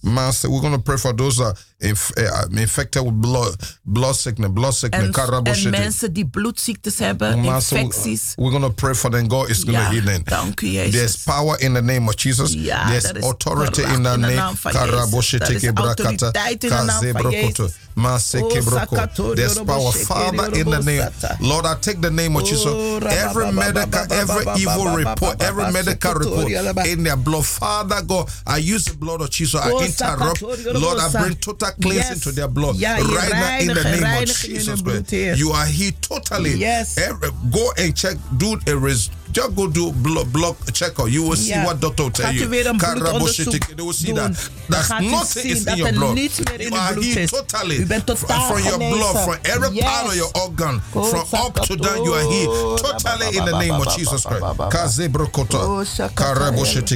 [0.06, 3.55] Master, we're going to pray for those that inf uh, infected with blood,
[3.86, 8.34] blood sickness, blood sickness, en, en mensen die bloedziektes hebben, Master, infecties.
[8.36, 9.28] We're going to pray for them.
[9.28, 10.23] God is going to ja, heal them.
[10.23, 10.91] Dank u, Jezus.
[10.93, 12.53] There's power in the name of Jesus.
[12.53, 14.55] Ja, There's authority in the name.
[14.71, 16.32] Karaboshiteke brakata.
[16.59, 17.69] Kazebrokoto.
[17.95, 19.36] Maseke broko.
[19.36, 19.91] There's power.
[19.91, 21.07] Father, in the name.
[21.39, 22.65] Lord, I take the name of Jesus.
[23.03, 26.51] Every medical, every evil report, every medical report
[26.88, 27.45] in their blood.
[27.45, 29.59] Father God, I use the blood of Jesus.
[29.61, 30.41] I interrupt.
[30.41, 32.76] Lord, I bring total cleansing to their blood.
[33.16, 35.11] Right now, in the name of Jesus Christ.
[35.38, 36.53] You are here totally.
[36.55, 36.97] Yes.
[36.97, 38.18] Every, go and check.
[38.38, 40.93] Do a res, just go do blood, blood check.
[41.07, 42.47] You will see what doctor will tell you.
[42.47, 44.49] They will see that.
[44.70, 46.18] That's nothing is in your blood.
[46.59, 47.86] You are here totally.
[47.86, 52.24] From your blood, from every part of your organ, from up to down, you are
[52.32, 52.47] here
[52.78, 54.43] totally in the name of Jesus Christ.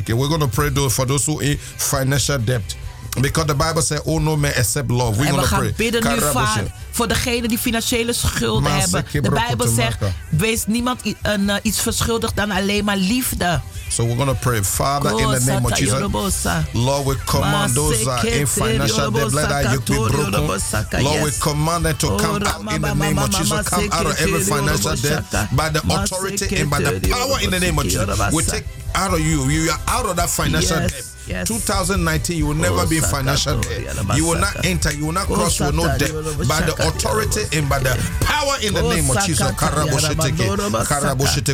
[0.09, 2.75] We're going to pray for those who in financial debt.
[3.21, 5.17] Because the Bible says, oh no man except love.
[5.17, 5.73] We're we gaan pray.
[5.77, 6.65] bidden nu vaak
[6.99, 9.05] voor degenen die financiële schulden hebben.
[9.11, 9.97] De Bijbel zegt,
[10.29, 13.61] wees niemand uh, iets verschuldigd dan alleen maar liefde.
[13.89, 16.45] So we're going to pray, Father, in the name of Jesus.
[16.73, 21.01] Lord, we command those in financial debt, let that yoke be broken.
[21.01, 23.69] Lord, we command them to come out in the name of Jesus.
[23.69, 25.23] Come out of every financial debt
[25.55, 28.33] by the authority and by the power in the name of Jesus.
[28.33, 30.91] We take out of you, you are out of that financial yes.
[30.91, 31.19] debt.
[31.29, 31.47] Yes.
[31.47, 33.95] 2019, you will never be in financial debt.
[34.15, 36.11] You will not enter, you will not cross with no debt.
[36.47, 39.39] By the authority and by the power in the name of Jesus.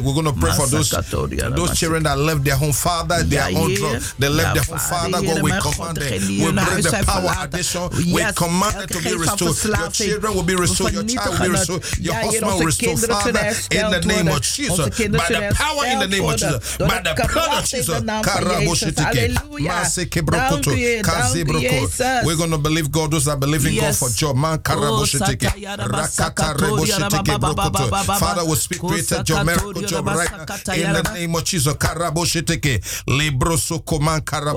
[0.06, 0.90] We're going to pray for those,
[1.56, 4.14] those children that left their home father, their own drugs.
[4.20, 5.18] They left their home father.
[5.28, 6.28] God, we command them.
[6.28, 7.90] We bring the power addition.
[8.14, 9.56] We command them to be restored.
[9.66, 10.94] Your children will be restored.
[10.94, 11.84] Your child will be restored.
[12.00, 12.96] Your husband will restore.
[13.16, 13.40] Father,
[13.72, 14.90] in the name of Jesus.
[15.20, 16.78] By the power in the name of Jesus.
[16.78, 18.02] By the blood of Jesus.
[22.26, 23.12] We're going to believe God.
[23.12, 23.76] Those that believe in.
[23.76, 24.36] God for job.
[24.36, 24.60] Man,
[28.19, 30.30] Father, we speak greater job, miracle job right.
[30.78, 31.76] In the name of Jesus.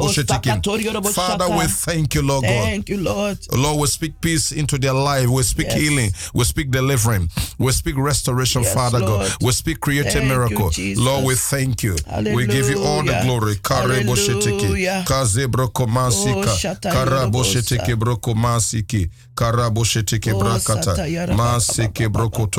[0.00, 2.64] Oh, Father, we thank you, Lord God.
[2.64, 3.38] Thank you, Lord.
[3.52, 5.28] Lord, we speak peace into their life.
[5.28, 5.80] We speak yes.
[5.80, 6.10] healing.
[6.34, 7.28] We speak delivering.
[7.58, 9.28] We speak restoration, yes, Father Lord.
[9.28, 9.36] God.
[9.42, 10.70] We speak creative miracle.
[10.72, 11.96] You, Lord, we thank you.
[12.06, 12.36] Hallelujah.
[12.36, 13.56] We give you all the glory.
[13.66, 15.04] Hallelujah.
[15.06, 16.50] Kazebroko masika.
[16.50, 19.10] Oh, Karabosheteke broko masiki.
[19.34, 20.48] Karabosheteke brakata.
[20.48, 20.57] Masike broko to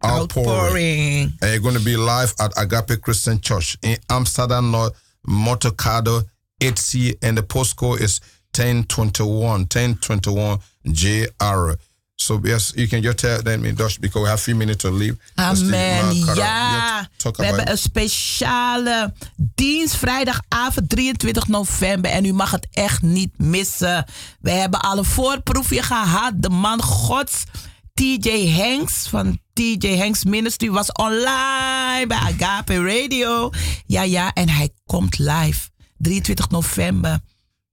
[0.04, 0.48] Outpouring.
[0.48, 1.32] Outpouring.
[1.40, 6.24] And you're going to be live at Agape Christian Church in Amsterdam North, Motorcado
[6.60, 8.20] 8C, and the postcode is
[8.54, 10.58] 1021, 1021
[10.92, 11.76] JR.
[12.20, 14.82] So yes, you can just tell them in Dutch because we have a few minutes
[14.82, 15.16] to leave.
[15.34, 16.14] Amen.
[16.34, 22.10] Ja, we hebben een speciale dienst vrijdagavond 23 november.
[22.10, 24.04] En u mag het echt niet missen.
[24.40, 26.32] We hebben al een voorproefje gehad.
[26.36, 27.44] De man Gods,
[27.94, 33.50] TJ Hanks van TJ Hanks Ministry, was online bij Agape Radio.
[33.86, 37.20] Ja, ja, en hij komt live 23 november.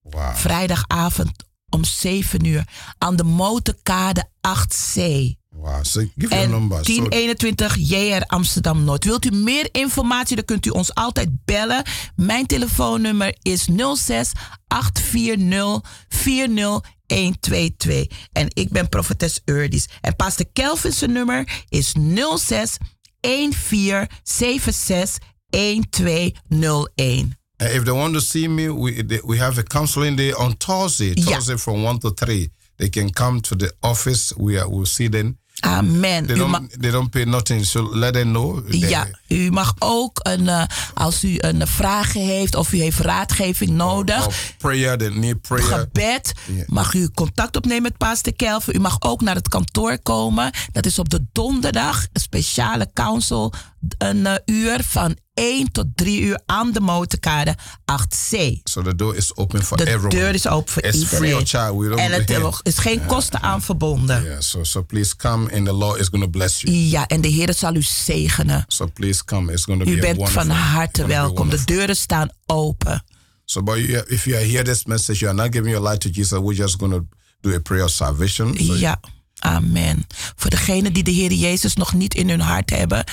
[0.01, 0.36] Wow.
[0.36, 1.45] Vrijdagavond
[1.76, 2.63] om 7 uur
[2.97, 5.01] aan de motorkade 8C.
[5.49, 5.84] Wow.
[5.84, 6.86] So give your En number.
[6.86, 9.03] So 1021 JR Amsterdam Noord.
[9.03, 11.84] Wilt u meer informatie, dan kunt u ons altijd bellen.
[12.15, 14.32] Mijn telefoonnummer is 06
[14.67, 18.07] 840 40122.
[18.32, 19.88] En ik ben Prophetess Urdis.
[20.01, 21.95] En Pastor Kelvin's nummer is
[22.36, 22.78] 06
[23.19, 25.17] 1476
[25.49, 27.45] 1201.
[27.62, 30.53] Uh, if they want to see me, we they, we have a counseling day on
[30.58, 31.14] Thursday.
[31.16, 31.26] Yeah.
[31.34, 32.49] Thursday from one to three.
[32.78, 34.34] They can come to the office.
[34.38, 35.38] We are, we'll see them.
[35.64, 36.26] Amen.
[36.28, 37.64] They don't they don't pay nothing.
[37.66, 38.62] So let them know.
[38.70, 42.99] They- ja, u mag ook een, eh, als u een vragen heeft of u heeft
[42.99, 44.28] raadgeving nodig.
[44.58, 44.97] Prayer.
[44.97, 45.64] They need prayer.
[45.80, 46.34] gebed.
[46.68, 48.76] Mag u contact opnemen met Pastor Kelvin.
[48.76, 50.51] U mag ook naar het kantoor komen.
[50.72, 52.06] Dat is op de donderdag.
[52.14, 53.53] Een speciale council
[53.98, 57.56] een uh, uur van 1 tot 3 uur aan de motorkade
[57.92, 58.38] 8C.
[58.64, 60.10] So the door is open for de everyone.
[60.16, 61.18] deur is open voor It's iedereen.
[61.20, 61.78] free of.
[61.78, 64.24] We don't en het is geen kosten aan verbonden.
[64.24, 66.76] Yeah, so so please come and the Lord is going to bless you.
[66.76, 68.64] Ja, en de Heer zal u zegenen.
[68.68, 69.52] So please come.
[69.52, 70.42] It's going to be U bent wonderful.
[70.42, 71.50] van harte welkom.
[71.50, 73.04] De deuren staan open.
[73.46, 76.10] So, but you, if you here this message, you are not giving your life to
[76.10, 76.40] Jesus.
[76.40, 77.08] We're just going to
[77.42, 78.58] do a prayer of salvation.
[78.58, 79.00] So Ja,
[79.40, 80.06] amen.
[80.36, 83.04] Voor degenen die de Heer Jezus nog niet in hun hart hebben,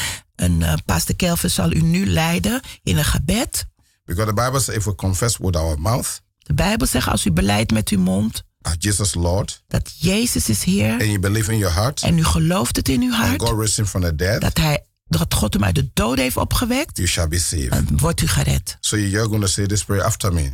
[0.43, 3.67] een uh, pastor Kelvin zal u nu leiden in een gebed.
[4.05, 7.31] Because the Bible says if we confess with our mouth De Bijbel zegt als u
[7.33, 11.59] beleidt met uw mond that Jesus Lord dat Jezus is Heer and you believe in
[11.59, 14.41] your heart en u gelooft het in uw hart God raised him from the dead,
[14.41, 17.71] dat hij dat God hem uit de dood heeft opgewekt, you shall be saved.
[17.71, 18.77] dan wordt u gered.
[18.81, 20.51] So you're going to say this prayer after me.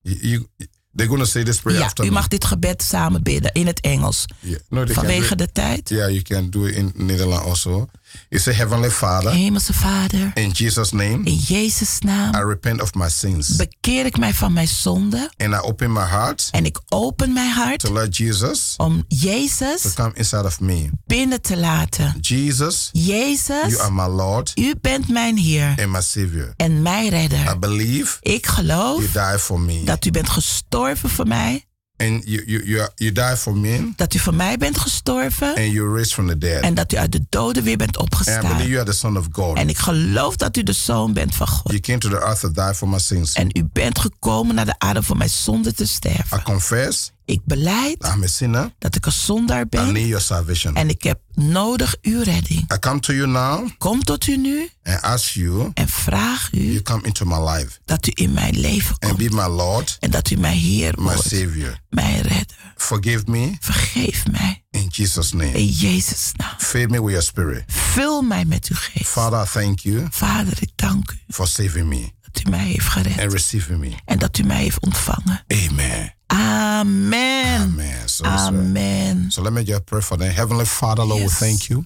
[0.00, 0.46] You, you,
[0.94, 2.12] they're going to say this prayer Ja, after u me.
[2.14, 4.24] mag dit gebed samen bidden in het Engels.
[4.40, 4.58] Yeah.
[4.68, 5.88] No, Vanwege de tijd.
[5.88, 7.88] Yeah, you can do it in Netherlands also.
[8.28, 12.94] You say, Heavenly Father, Hemelse Vader, in Jesus' name, in Jezus' naam I repent of
[12.94, 13.56] my sins.
[13.56, 17.50] bekeer ik mij van mijn zonde And I open my heart en ik open mijn
[17.50, 20.90] hart to let Jesus om to Jezus come inside of me.
[21.06, 22.14] binnen te laten.
[22.20, 26.52] Jesus, Jezus, you are my Lord u bent mijn Heer and my Savior.
[26.56, 27.58] en mijn I redder.
[27.58, 29.84] believe Ik geloof you died for me.
[29.84, 31.64] dat u bent gestorven voor mij,
[32.02, 35.48] And you, you, you, are- you died for me dat u voor mij bent gestorven
[35.54, 36.62] and you raised from the dead.
[36.62, 38.66] en dat u uit de doden weer bent And I believe opgestaan.
[38.68, 39.56] you are the Son of God.
[39.56, 41.70] En ik geloof dat u de zoon bent van God.
[41.70, 43.32] You came to the earth to die for my sins.
[43.32, 46.42] En u bent gekomen naar de aarde voor mijn zonde te I sterven.
[46.42, 48.72] confess Ik beleid I'm a sinner.
[48.78, 50.74] dat ik een zondaar I ben need your salvation.
[50.76, 52.72] en ik heb nodig uw redding.
[52.74, 56.60] I come to you now Kom tot u nu and ask you, en vraag u
[56.62, 59.96] you come into my life dat u in mijn leven and komt be my Lord,
[60.00, 61.78] en dat u mijn Heer my wordt, Savior.
[61.90, 62.56] mijn redder.
[62.76, 65.52] Forgive me Vergeef mij in Jesus' name.
[65.52, 66.54] in Jezus' naam.
[66.58, 67.64] Fill me with your spirit.
[67.66, 69.10] Vul mij met uw geest.
[69.10, 72.86] Father, I thank you Vader, ik dank u for saving me dat u mij heeft
[72.88, 73.90] gered and receiving me.
[74.04, 75.44] en dat u mij heeft ontvangen.
[75.48, 76.14] Amen.
[76.32, 77.62] Amen.
[77.62, 78.08] Amen.
[78.08, 79.30] So, so, Amen.
[79.30, 80.32] so let me just pray for them.
[80.32, 81.84] Heavenly Father, Lord, we thank you.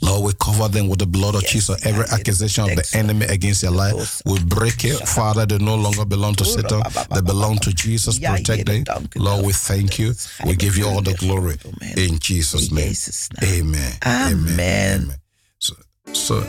[0.00, 1.84] Lord, we cover them with the blood of Jesus.
[1.84, 4.96] Every accusation of the enemy against their life, we break it.
[5.06, 6.82] Father, they no longer belong to Satan.
[7.12, 8.18] They belong to Jesus.
[8.18, 8.84] Protect them.
[9.16, 10.14] Lord, we thank you.
[10.46, 11.58] We give you all the glory.
[11.96, 12.94] In Jesus' name.
[13.42, 13.92] Amen.
[14.06, 15.14] Amen.
[15.58, 15.74] So,
[16.12, 16.46] so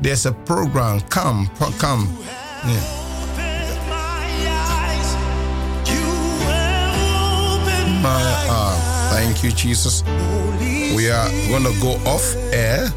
[0.00, 1.00] there's a program.
[1.02, 1.46] Come,
[1.78, 2.18] come.
[2.66, 3.06] Yeah.
[8.02, 10.02] My, uh, thank you, Jesus.
[10.94, 12.88] We are going to go off air.